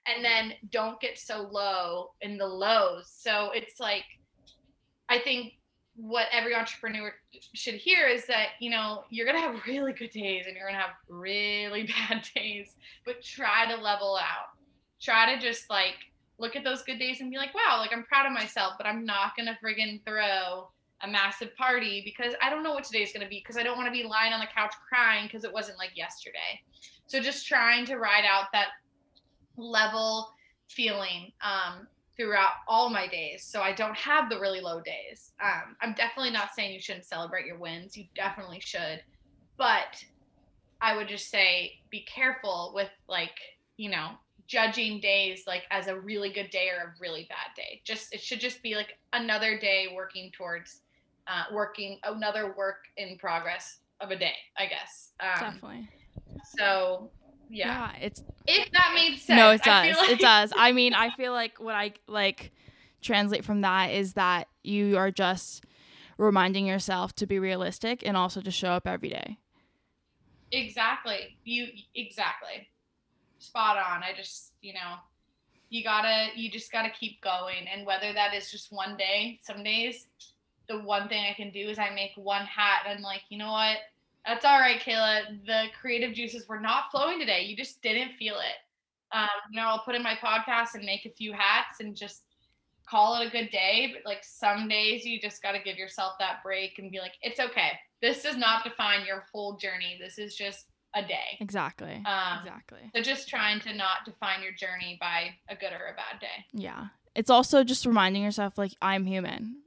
[0.07, 3.07] and then don't get so low in the lows.
[3.09, 4.05] So it's like,
[5.09, 5.55] I think
[5.97, 7.13] what every entrepreneur
[7.55, 10.69] should hear is that, you know, you're going to have really good days and you're
[10.69, 14.51] going to have really bad days, but try to level out.
[15.01, 15.97] Try to just like
[16.39, 18.87] look at those good days and be like, wow, like I'm proud of myself, but
[18.87, 20.69] I'm not going to friggin' throw
[21.03, 23.77] a massive party because I don't know what today's going to be because I don't
[23.77, 26.61] want to be lying on the couch crying because it wasn't like yesterday.
[27.07, 28.69] So just trying to ride out that
[29.57, 30.31] level
[30.69, 31.87] feeling um,
[32.17, 33.45] throughout all my days.
[33.45, 35.33] So I don't have the really low days.
[35.43, 37.97] Um, I'm definitely not saying you shouldn't celebrate your wins.
[37.97, 39.03] You definitely should.
[39.57, 40.03] But
[40.81, 43.39] I would just say be careful with like,
[43.77, 44.11] you know,
[44.47, 47.81] judging days like as a really good day or a really bad day.
[47.85, 50.83] Just it should just be like another day working towards
[51.27, 55.11] uh, working another work in progress of a day, I guess.
[55.21, 55.89] Um, Definitely.
[56.59, 57.11] So
[57.49, 57.93] yeah.
[57.93, 59.37] yeah, it's if that made sense.
[59.37, 59.97] No, it does.
[59.97, 60.53] Like- it does.
[60.57, 62.53] I mean, I feel like what I like
[63.03, 65.65] translate from that is that you are just
[66.19, 69.39] reminding yourself to be realistic and also to show up every day.
[70.53, 71.37] Exactly.
[71.45, 72.69] You exactly.
[73.39, 74.03] Spot on.
[74.03, 74.97] I just, you know,
[75.69, 79.63] you gotta you just gotta keep going and whether that is just one day some
[79.63, 80.07] days
[80.69, 83.39] the one thing i can do is i make one hat and i'm like you
[83.39, 83.77] know what
[84.27, 85.47] that's all right, Kayla.
[85.47, 87.43] The creative juices were not flowing today.
[87.43, 89.17] You just didn't feel it.
[89.17, 92.23] Um, you know, I'll put in my podcast and make a few hats and just
[92.89, 93.93] call it a good day.
[93.95, 97.13] But like some days, you just got to give yourself that break and be like,
[97.23, 97.73] it's okay.
[98.03, 99.97] This does not define your whole journey.
[100.01, 101.37] This is just a day.
[101.41, 102.03] Exactly.
[102.05, 102.91] Um, exactly.
[102.95, 106.45] So just trying to not define your journey by a good or a bad day.
[106.53, 106.87] Yeah.
[107.15, 109.63] It's also just reminding yourself, like, I'm human.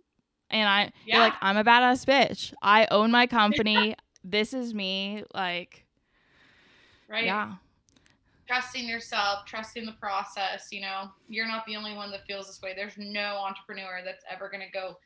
[0.51, 1.19] And I, yeah.
[1.19, 2.53] like, I'm a badass bitch.
[2.61, 3.95] I own my company
[4.29, 5.85] this is me like
[7.07, 7.25] right?
[7.25, 7.53] yeah.
[8.47, 11.09] Trusting yourself trusting the process you know?
[11.27, 12.73] You're not the only one that feels this way.
[12.75, 14.97] There's no entrepreneur that's ever going to go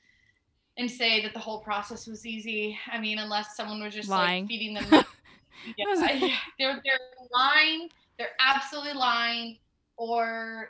[0.78, 2.78] and say that the whole process was easy.
[2.92, 4.44] I mean unless someone was just lying.
[4.44, 4.86] like feeding them
[5.78, 7.00] yeah, they're, they're
[7.32, 7.90] lying.
[8.18, 9.58] They're absolutely lying.
[9.98, 10.70] Or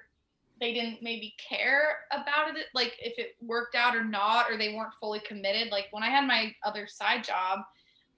[0.60, 4.74] they didn't maybe care about it like if it worked out or not or they
[4.76, 5.72] weren't fully committed.
[5.72, 7.60] Like when i had my other side job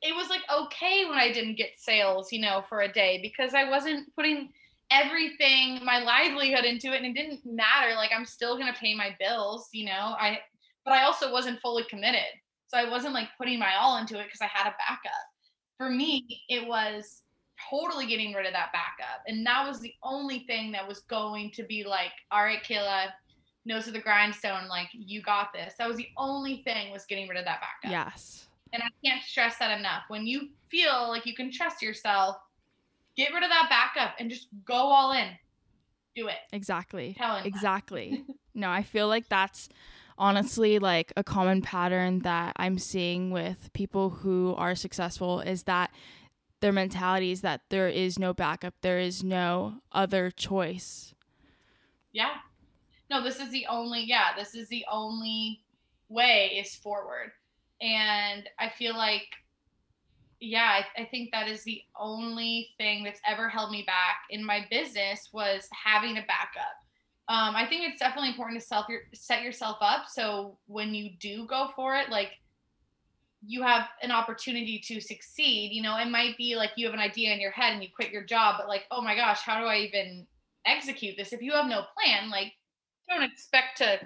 [0.02, 3.54] it was like okay when I didn't get sales, you know, for a day because
[3.54, 4.50] I wasn't putting
[4.92, 7.96] everything, my livelihood into it and it didn't matter.
[7.96, 10.16] Like I'm still gonna pay my bills, you know.
[10.20, 10.40] I
[10.84, 12.22] but I also wasn't fully committed.
[12.68, 15.12] So I wasn't like putting my all into it because I had a backup.
[15.78, 17.24] For me, it was
[17.70, 19.24] totally getting rid of that backup.
[19.28, 23.08] And that was the only thing that was going to be like, all right, Kayla,
[23.66, 25.74] nose of the grindstone, like you got this.
[25.78, 27.92] That was the only thing was getting rid of that backup.
[27.92, 28.48] Yes.
[28.76, 30.04] And I can't stress that enough.
[30.10, 32.36] When you feel like you can trust yourself,
[33.16, 35.30] get rid of that backup and just go all in.
[36.14, 36.36] Do it.
[36.52, 37.16] Exactly.
[37.46, 38.26] exactly.
[38.54, 39.70] no, I feel like that's
[40.18, 45.92] honestly like a common pattern that I'm seeing with people who are successful is that
[46.60, 51.14] their mentality is that there is no backup, there is no other choice.
[52.12, 52.34] Yeah.
[53.10, 55.62] No, this is the only, yeah, this is the only
[56.10, 57.32] way is forward.
[57.82, 59.28] And I feel like,
[60.40, 64.44] yeah, I, I think that is the only thing that's ever held me back in
[64.44, 66.76] my business was having a backup.
[67.28, 71.12] Um, I think it's definitely important to self your, set yourself up so when you
[71.20, 72.34] do go for it, like
[73.48, 75.72] you have an opportunity to succeed.
[75.72, 77.90] You know, it might be like you have an idea in your head and you
[77.96, 80.26] quit your job, but like, oh my gosh, how do I even
[80.66, 81.34] execute this?
[81.34, 82.54] If you have no plan, like,
[83.10, 84.00] don't expect to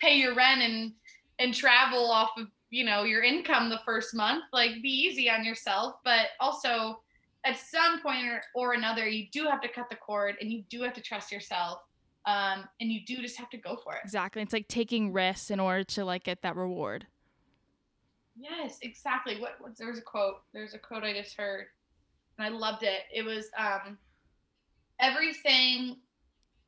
[0.00, 0.92] pay your rent and
[1.40, 5.44] and travel off of you know your income the first month like be easy on
[5.44, 7.00] yourself but also
[7.44, 10.62] at some point or, or another you do have to cut the cord and you
[10.68, 11.80] do have to trust yourself
[12.28, 14.00] um, and you do just have to go for it.
[14.04, 14.42] Exactly.
[14.42, 17.06] It's like taking risks in order to like get that reward.
[18.36, 19.40] Yes exactly.
[19.40, 21.66] What, what there's a quote there's a quote i just heard
[22.38, 23.02] and i loved it.
[23.12, 23.96] It was um
[25.00, 25.96] everything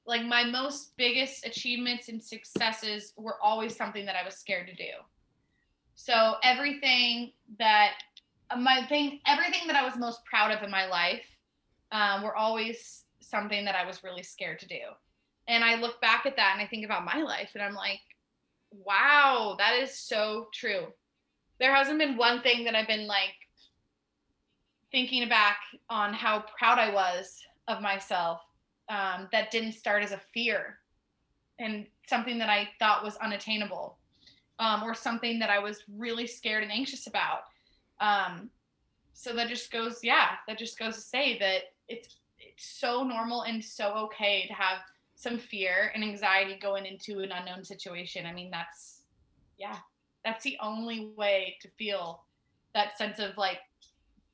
[0.07, 4.75] like my most biggest achievements and successes were always something that i was scared to
[4.75, 4.91] do
[6.03, 7.93] so everything that
[8.51, 11.27] uh, my thing, everything that I was most proud of in my life,
[11.93, 14.81] um, were always something that I was really scared to do.
[15.47, 18.01] And I look back at that and I think about my life and I'm like,
[18.73, 20.87] wow, that is so true.
[21.59, 23.35] There hasn't been one thing that I've been like
[24.93, 25.59] thinking back
[25.91, 28.41] on how proud I was of myself
[28.89, 30.79] um, that didn't start as a fear
[31.59, 33.99] and something that I thought was unattainable
[34.61, 37.41] um, or something that I was really scared and anxious about.
[38.01, 38.51] Um,
[39.15, 43.43] so that just goes, yeah, that just goes to say that it's it's so normal
[43.43, 44.79] and so okay to have
[45.15, 48.27] some fear and anxiety going into an unknown situation.
[48.27, 49.03] I mean, that's
[49.59, 49.77] yeah,
[50.25, 52.25] that's the only way to feel
[52.75, 53.59] that sense of like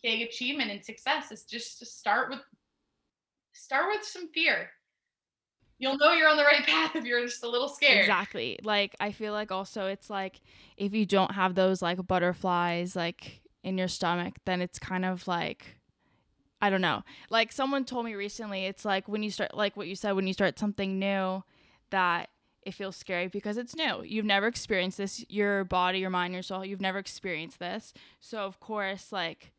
[0.02, 2.40] big achievement and success is just to start with
[3.52, 4.70] start with some fear
[5.78, 8.00] you'll know you're on the right path if you're just a little scared.
[8.00, 8.58] Exactly.
[8.62, 10.40] Like I feel like also it's like
[10.76, 15.26] if you don't have those like butterflies like in your stomach, then it's kind of
[15.26, 15.76] like
[16.60, 17.02] I don't know.
[17.30, 20.26] Like someone told me recently, it's like when you start like what you said when
[20.26, 21.42] you start something new
[21.90, 22.30] that
[22.66, 24.02] it feels scary because it's new.
[24.02, 25.24] You've never experienced this.
[25.28, 27.94] Your body, your mind, your soul, you've never experienced this.
[28.18, 29.52] So, of course, like,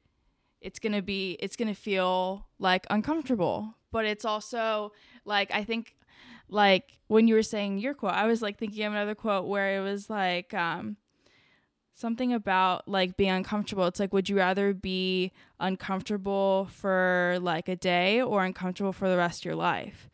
[0.60, 3.76] it's going to be, it's going to feel like uncomfortable.
[3.94, 4.92] But it's also
[5.24, 5.96] like, I think,
[6.50, 9.78] like, when you were saying your quote, I was like thinking of another quote where
[9.78, 10.98] it was like, um,
[11.98, 13.86] something about like being uncomfortable.
[13.88, 19.18] It's like, would you rather be uncomfortable for like a day or uncomfortable for the
[19.18, 20.10] rest of your life?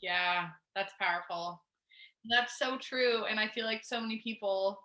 [0.00, 1.62] Yeah, that's powerful.
[2.30, 3.24] That's so true.
[3.24, 4.80] And I feel like so many people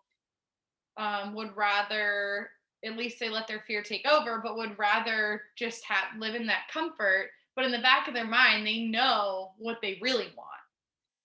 [0.98, 2.50] um, would rather,
[2.84, 6.48] at least they let their fear take over, but would rather just have live in
[6.48, 7.30] that comfort.
[7.58, 10.48] But in the back of their mind, they know what they really want.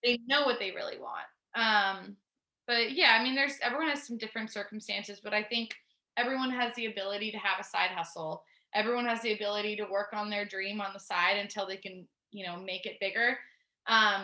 [0.03, 1.27] They know what they really want.
[1.55, 2.17] Um,
[2.65, 5.75] but yeah, I mean, there's everyone has some different circumstances, but I think
[6.17, 8.43] everyone has the ability to have a side hustle.
[8.73, 12.07] Everyone has the ability to work on their dream on the side until they can,
[12.31, 13.37] you know, make it bigger.
[13.85, 14.23] Um,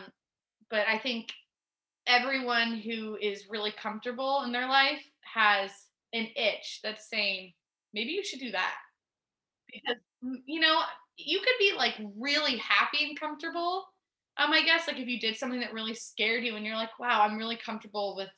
[0.72, 1.32] but I think
[2.08, 5.04] everyone who is really comfortable in their life
[5.36, 5.70] has
[6.14, 7.54] an itch that's saying,
[7.94, 8.74] maybe you should do that.
[9.72, 10.02] Because,
[10.48, 10.82] you know,
[11.26, 13.86] you could be like really happy and comfortable.
[14.38, 16.98] Um, I guess like if you did something that really scared you and you're like,
[17.00, 18.30] wow, I'm really comfortable with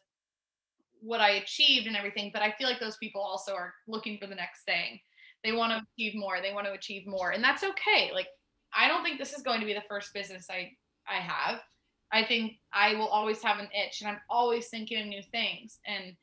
[0.99, 2.31] what I achieved and everything.
[2.33, 4.99] But I feel like those people also are looking for the next thing.
[5.43, 6.41] They want to achieve more.
[6.41, 7.31] They want to achieve more.
[7.31, 8.11] And that's okay.
[8.13, 8.27] Like,
[8.75, 10.71] I don't think this is going to be the first business I
[11.07, 11.59] I have.
[12.11, 15.79] I think I will always have an itch and I'm always thinking of new things.
[15.85, 16.15] And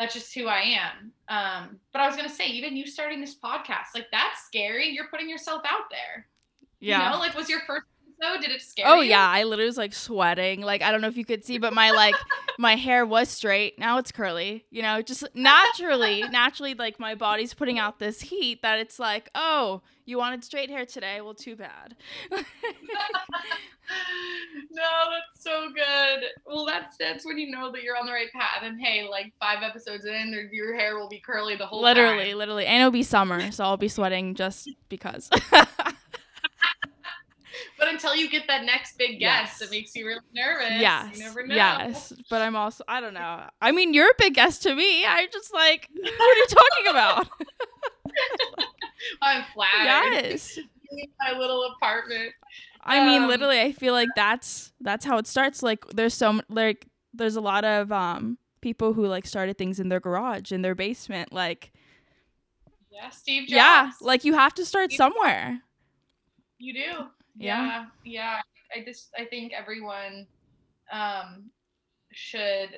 [0.00, 1.12] that's just who I am.
[1.28, 4.88] Um, but I was gonna say, even you starting this podcast, like that's scary.
[4.88, 6.26] You're putting yourself out there.
[6.80, 7.04] Yeah.
[7.04, 7.84] You know, like was your first
[8.20, 8.40] episode?
[8.42, 9.10] Did it scare oh, you?
[9.10, 10.60] yeah, I literally was like sweating.
[10.60, 12.14] Like I don't know if you could see, but my like
[12.58, 13.78] my hair was straight.
[13.78, 14.64] Now it's curly.
[14.70, 19.30] You know, just naturally, naturally, like my body's putting out this heat that it's like,
[19.34, 21.20] oh, you wanted straight hair today.
[21.20, 21.96] Well, too bad.
[22.30, 22.38] no,
[24.72, 26.24] that's so good.
[26.46, 28.62] Well, that's that's when you know that you're on the right path.
[28.62, 32.38] And hey, like five episodes in, your hair will be curly the whole literally, time.
[32.38, 35.30] Literally, and it'll be summer, so I'll be sweating just because.
[37.78, 39.62] but until you get that next big guest, yes.
[39.62, 40.80] it makes you really nervous.
[40.80, 41.18] Yes.
[41.18, 41.54] You never know.
[41.54, 42.12] Yes.
[42.28, 43.44] But I'm also I don't know.
[43.60, 45.04] I mean, you're a big guest to me.
[45.04, 47.28] I'm just like, what are you talking about?
[49.22, 50.24] I'm flattered.
[50.24, 50.58] Yes.
[51.20, 52.32] My little apartment.
[52.82, 55.62] I mean, um, literally, I feel like that's that's how it starts.
[55.62, 59.88] Like, there's so like there's a lot of um people who like started things in
[59.88, 61.72] their garage, in their basement, like.
[62.90, 63.52] Yeah, Steve Jobs.
[63.52, 65.60] Yeah, like you have to start Steve somewhere.
[66.58, 67.06] You do.
[67.40, 67.86] Yeah.
[68.04, 68.40] yeah.
[68.74, 70.26] I just I think everyone
[70.92, 71.50] um
[72.12, 72.70] should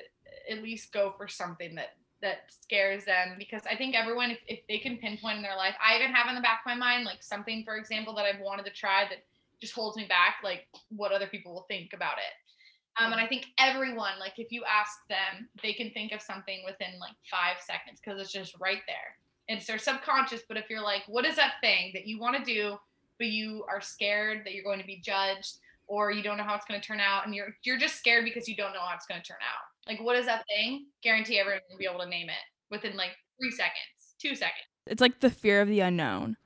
[0.49, 4.59] at least go for something that that scares them because I think everyone, if, if
[4.67, 7.05] they can pinpoint in their life, I even have in the back of my mind,
[7.05, 9.25] like something, for example, that I've wanted to try that
[9.61, 12.33] just holds me back, like what other people will think about it.
[12.97, 16.61] Um, and I think everyone, like if you ask them, they can think of something
[16.65, 19.17] within like five seconds because it's just right there.
[19.47, 20.43] It's their subconscious.
[20.47, 22.77] But if you're like, what is that thing that you want to do,
[23.17, 25.57] but you are scared that you're going to be judged
[25.87, 28.25] or you don't know how it's going to turn out and you're you're just scared
[28.25, 29.91] because you don't know how it's going to turn out.
[29.91, 30.87] Like what is that thing?
[31.01, 34.67] Guarantee everyone will be able to name it within like 3 seconds, 2 seconds.
[34.87, 36.37] It's like the fear of the unknown.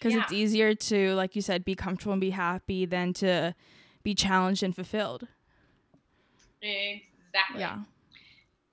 [0.00, 0.22] Cuz yeah.
[0.22, 3.54] it's easier to like you said be comfortable and be happy than to
[4.02, 5.28] be challenged and fulfilled.
[6.62, 7.60] Exactly.
[7.60, 7.78] Yeah.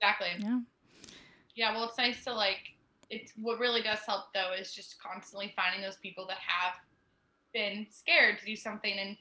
[0.00, 0.28] Exactly.
[0.38, 0.60] Yeah.
[1.54, 2.71] Yeah, well it's nice to like
[3.12, 6.74] it's what really does help though is just constantly finding those people that have
[7.52, 9.16] been scared to do something and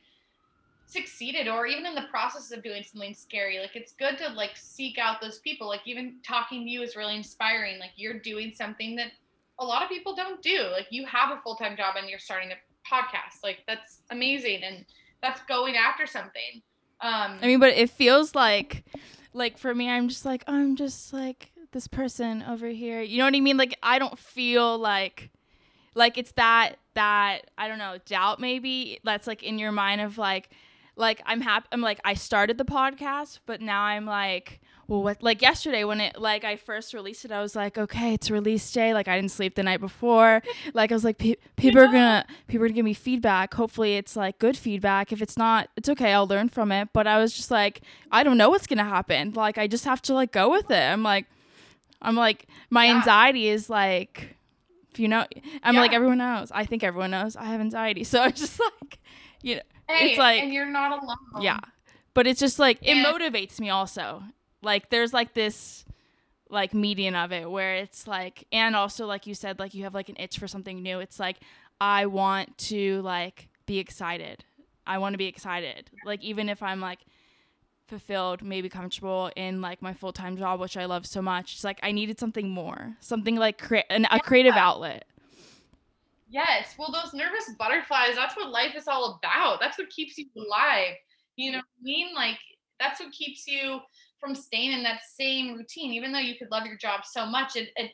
[0.85, 3.59] succeeded or even in the process of doing something scary.
[3.59, 5.67] Like it's good to like seek out those people.
[5.67, 7.79] Like even talking to you is really inspiring.
[7.79, 9.11] Like you're doing something that
[9.59, 10.67] a lot of people don't do.
[10.71, 13.43] Like you have a full-time job and you're starting a podcast.
[13.43, 14.85] Like that's amazing and
[15.21, 16.61] that's going after something.
[17.01, 18.85] Um i mean but it feels like
[19.33, 23.01] like for me i'm just like i'm just like this person over here.
[23.01, 23.57] You know what i mean?
[23.57, 25.29] Like i don't feel like
[25.93, 30.17] like it's that that i don't know doubt maybe that's like in your mind of
[30.17, 30.49] like
[30.95, 35.23] like I'm happy I'm like I started the podcast, but now I'm like well what
[35.23, 38.71] like yesterday when it like I first released it I was like okay it's release
[38.71, 38.93] day.
[38.93, 40.41] Like I didn't sleep the night before.
[40.73, 43.53] Like I was like people are gonna people are gonna give me feedback.
[43.53, 45.11] Hopefully it's like good feedback.
[45.11, 46.89] If it's not it's okay I'll learn from it.
[46.93, 49.33] But I was just like I don't know what's gonna happen.
[49.33, 50.83] Like I just have to like go with it.
[50.83, 51.25] I'm like
[52.01, 52.97] I'm like my yeah.
[52.97, 54.35] anxiety is like
[54.91, 55.25] if you know
[55.63, 55.81] I'm yeah.
[55.81, 58.99] like everyone knows I think everyone knows I have anxiety so I'm just like
[59.41, 61.41] you know Hey, it's like and you're not alone.
[61.43, 61.59] Yeah.
[62.13, 64.23] But it's just like it motivates me also.
[64.61, 65.85] Like there's like this
[66.49, 69.93] like median of it where it's like and also like you said like you have
[69.93, 70.99] like an itch for something new.
[70.99, 71.37] It's like
[71.79, 74.43] I want to like be excited.
[74.85, 75.89] I want to be excited.
[76.05, 76.99] Like even if I'm like
[77.91, 81.53] fulfilled, maybe comfortable in like my full time job, which I love so much.
[81.53, 85.05] It's like I needed something more, something like cre- an, a creative outlet.
[86.29, 86.75] Yes.
[86.79, 89.59] Well, those nervous butterflies, that's what life is all about.
[89.59, 90.95] That's what keeps you alive.
[91.35, 92.15] You know what I mean?
[92.15, 92.37] Like,
[92.79, 93.79] that's what keeps you
[94.19, 97.57] from staying in that same routine, even though you could love your job so much.
[97.57, 97.91] At, at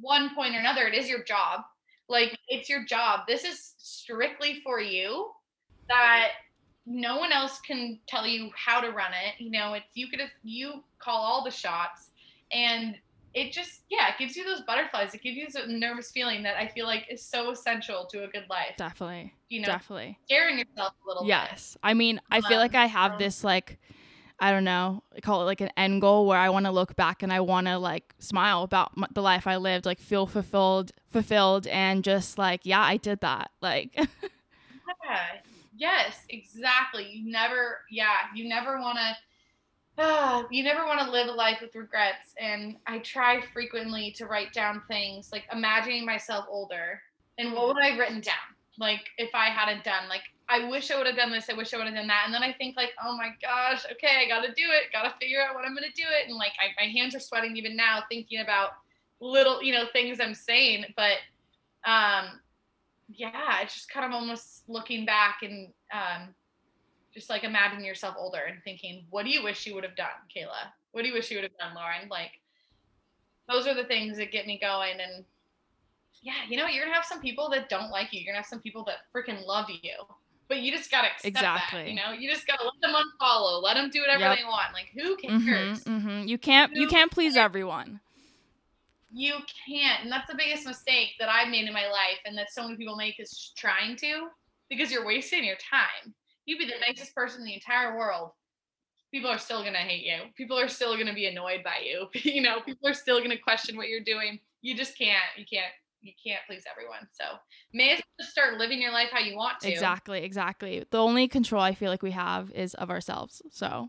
[0.00, 1.60] one point or another, it is your job.
[2.08, 3.20] Like, it's your job.
[3.28, 5.30] This is strictly for you
[5.88, 6.28] that
[6.86, 9.42] no one else can tell you how to run it.
[9.42, 12.10] You know, it's you could you call all the shots
[12.52, 12.96] and
[13.34, 15.14] it just yeah, it gives you those butterflies.
[15.14, 18.28] It gives you a nervous feeling that I feel like is so essential to a
[18.28, 18.76] good life.
[18.78, 19.34] Definitely.
[19.48, 20.18] You know, definitely.
[20.24, 21.74] Scaring yourself a little yes.
[21.74, 21.80] Bit.
[21.82, 23.78] I mean, I feel um, like I have this like
[24.38, 26.94] I don't know, I call it like an end goal where I want to look
[26.94, 30.26] back and I want to like smile about m- the life I lived, like feel
[30.26, 33.50] fulfilled, fulfilled, and just like, yeah, I did that.
[33.62, 34.06] Like, yeah,
[35.76, 37.08] Yes, exactly.
[37.10, 41.58] You never, yeah, you never want to, uh, you never want to live a life
[41.60, 42.34] with regrets.
[42.40, 47.00] And I try frequently to write down things like imagining myself older
[47.38, 48.34] and what would I have written down?
[48.78, 51.50] Like if I hadn't done, like, I wish I would have done this.
[51.50, 52.22] I wish I would have done that.
[52.24, 54.92] And then I think like, oh my gosh, okay, I got to do it.
[54.92, 56.28] Got to figure out what I'm to do it.
[56.28, 58.70] And like, I, my hands are sweating even now thinking about
[59.20, 60.84] little, you know, things I'm saying.
[60.96, 61.18] But,
[61.84, 62.40] um,
[63.08, 66.34] yeah, it's just kind of almost looking back and um,
[67.14, 70.08] just like imagining yourself older and thinking, what do you wish you would have done,
[70.34, 70.70] Kayla?
[70.92, 72.08] What do you wish you would have done, Lauren?
[72.10, 72.32] Like,
[73.48, 74.94] those are the things that get me going.
[75.00, 75.24] And
[76.22, 78.20] yeah, you know, you're gonna have some people that don't like you.
[78.20, 79.94] You're gonna have some people that freaking love you,
[80.48, 81.82] but you just gotta accept exactly.
[81.82, 81.88] that.
[81.88, 84.38] You know, you just gotta let them unfollow, let them do whatever yep.
[84.38, 84.72] they want.
[84.72, 85.84] Like, who mm-hmm, cares?
[85.84, 86.28] Mm-hmm, mm-hmm.
[86.28, 86.72] You can't.
[86.74, 87.44] Who you can't please cares?
[87.44, 88.00] everyone
[89.16, 89.36] you
[89.66, 92.62] can't and that's the biggest mistake that i've made in my life and that so
[92.62, 94.28] many people make is trying to
[94.68, 96.14] because you're wasting your time.
[96.44, 98.30] You'd be the nicest person in the entire world.
[99.12, 100.30] People are still going to hate you.
[100.36, 102.06] People are still going to be annoyed by you.
[102.30, 104.40] You know people are still going to question what you're doing.
[104.62, 107.08] You just can't you can't you can't please everyone.
[107.12, 107.24] So
[107.72, 109.70] may as well just start living your life how you want to.
[109.70, 110.84] Exactly exactly.
[110.90, 113.88] The only control i feel like we have is of ourselves so.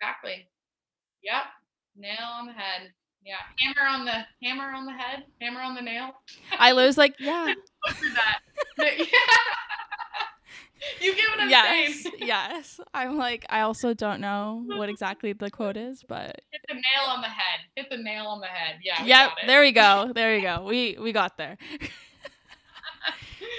[0.00, 0.48] Exactly.
[1.22, 1.44] Yep
[1.98, 2.92] nail on the head
[3.26, 6.12] yeah, hammer on the hammer on the head, hammer on the nail.
[6.56, 7.54] I was like, yeah.
[8.14, 8.38] that.
[8.78, 9.04] Yeah,
[11.00, 12.14] you get what I'm yes, saying.
[12.20, 12.80] yes.
[12.94, 17.08] I'm like, I also don't know what exactly the quote is, but hit the nail
[17.08, 17.60] on the head.
[17.74, 18.76] Hit the nail on the head.
[18.84, 19.04] Yeah.
[19.04, 19.30] Yep.
[19.46, 20.12] There we go.
[20.14, 20.64] There we go.
[20.64, 21.58] We we got there.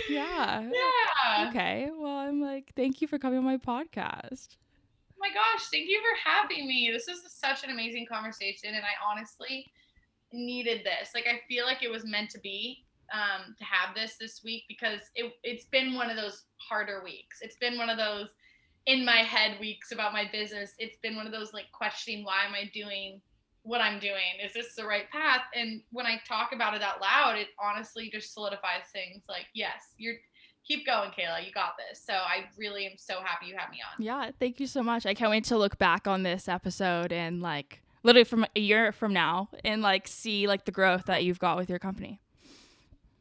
[0.10, 0.62] yeah.
[0.62, 1.50] Yeah.
[1.50, 1.90] Okay.
[1.94, 4.56] Well, I'm like, thank you for coming on my podcast
[5.28, 6.90] my gosh, thank you for having me.
[6.92, 9.66] This is such an amazing conversation, and I honestly
[10.32, 11.10] needed this.
[11.14, 14.64] Like, I feel like it was meant to be um, to have this this week
[14.68, 17.40] because it, it's been one of those harder weeks.
[17.42, 18.28] It's been one of those
[18.86, 20.74] in my head weeks about my business.
[20.80, 23.22] It's been one of those like questioning why am I doing
[23.64, 24.40] what I'm doing?
[24.44, 25.42] Is this the right path?
[25.54, 29.94] And when I talk about it out loud, it honestly just solidifies things like, yes,
[29.98, 30.16] you're
[30.68, 31.46] keep going, Kayla.
[31.46, 32.04] You got this.
[32.04, 34.04] So I really am so happy you had me on.
[34.04, 35.06] Yeah, thank you so much.
[35.06, 38.92] I can't wait to look back on this episode and like literally from a year
[38.92, 42.20] from now and like see like the growth that you've got with your company.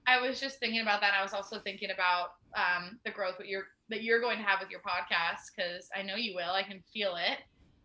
[0.06, 1.14] I was just thinking about that.
[1.18, 4.60] I was also thinking about um, the growth that you're that you're going to have
[4.60, 6.50] with your podcast because I know you will.
[6.50, 7.38] I can feel it.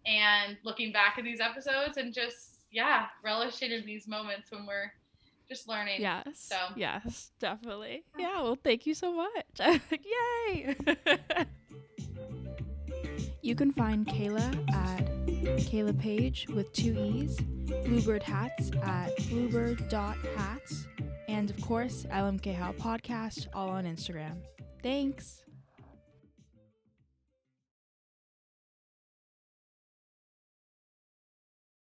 [0.06, 4.92] And looking back at these episodes and just yeah, relishing in these moments when we're
[5.52, 6.00] just learning.
[6.00, 6.24] Yes.
[6.36, 8.06] So yes, definitely.
[8.18, 8.42] Yeah.
[8.42, 9.60] Well, thank you so much.
[10.48, 10.76] Yay.
[13.42, 15.06] you can find Kayla at
[15.68, 17.36] Kayla Page with two E's,
[17.86, 20.88] Bluebird Hats at bluebird.hats,
[21.28, 24.38] and of course, LMK How Podcast, all on Instagram.
[24.82, 25.44] Thanks.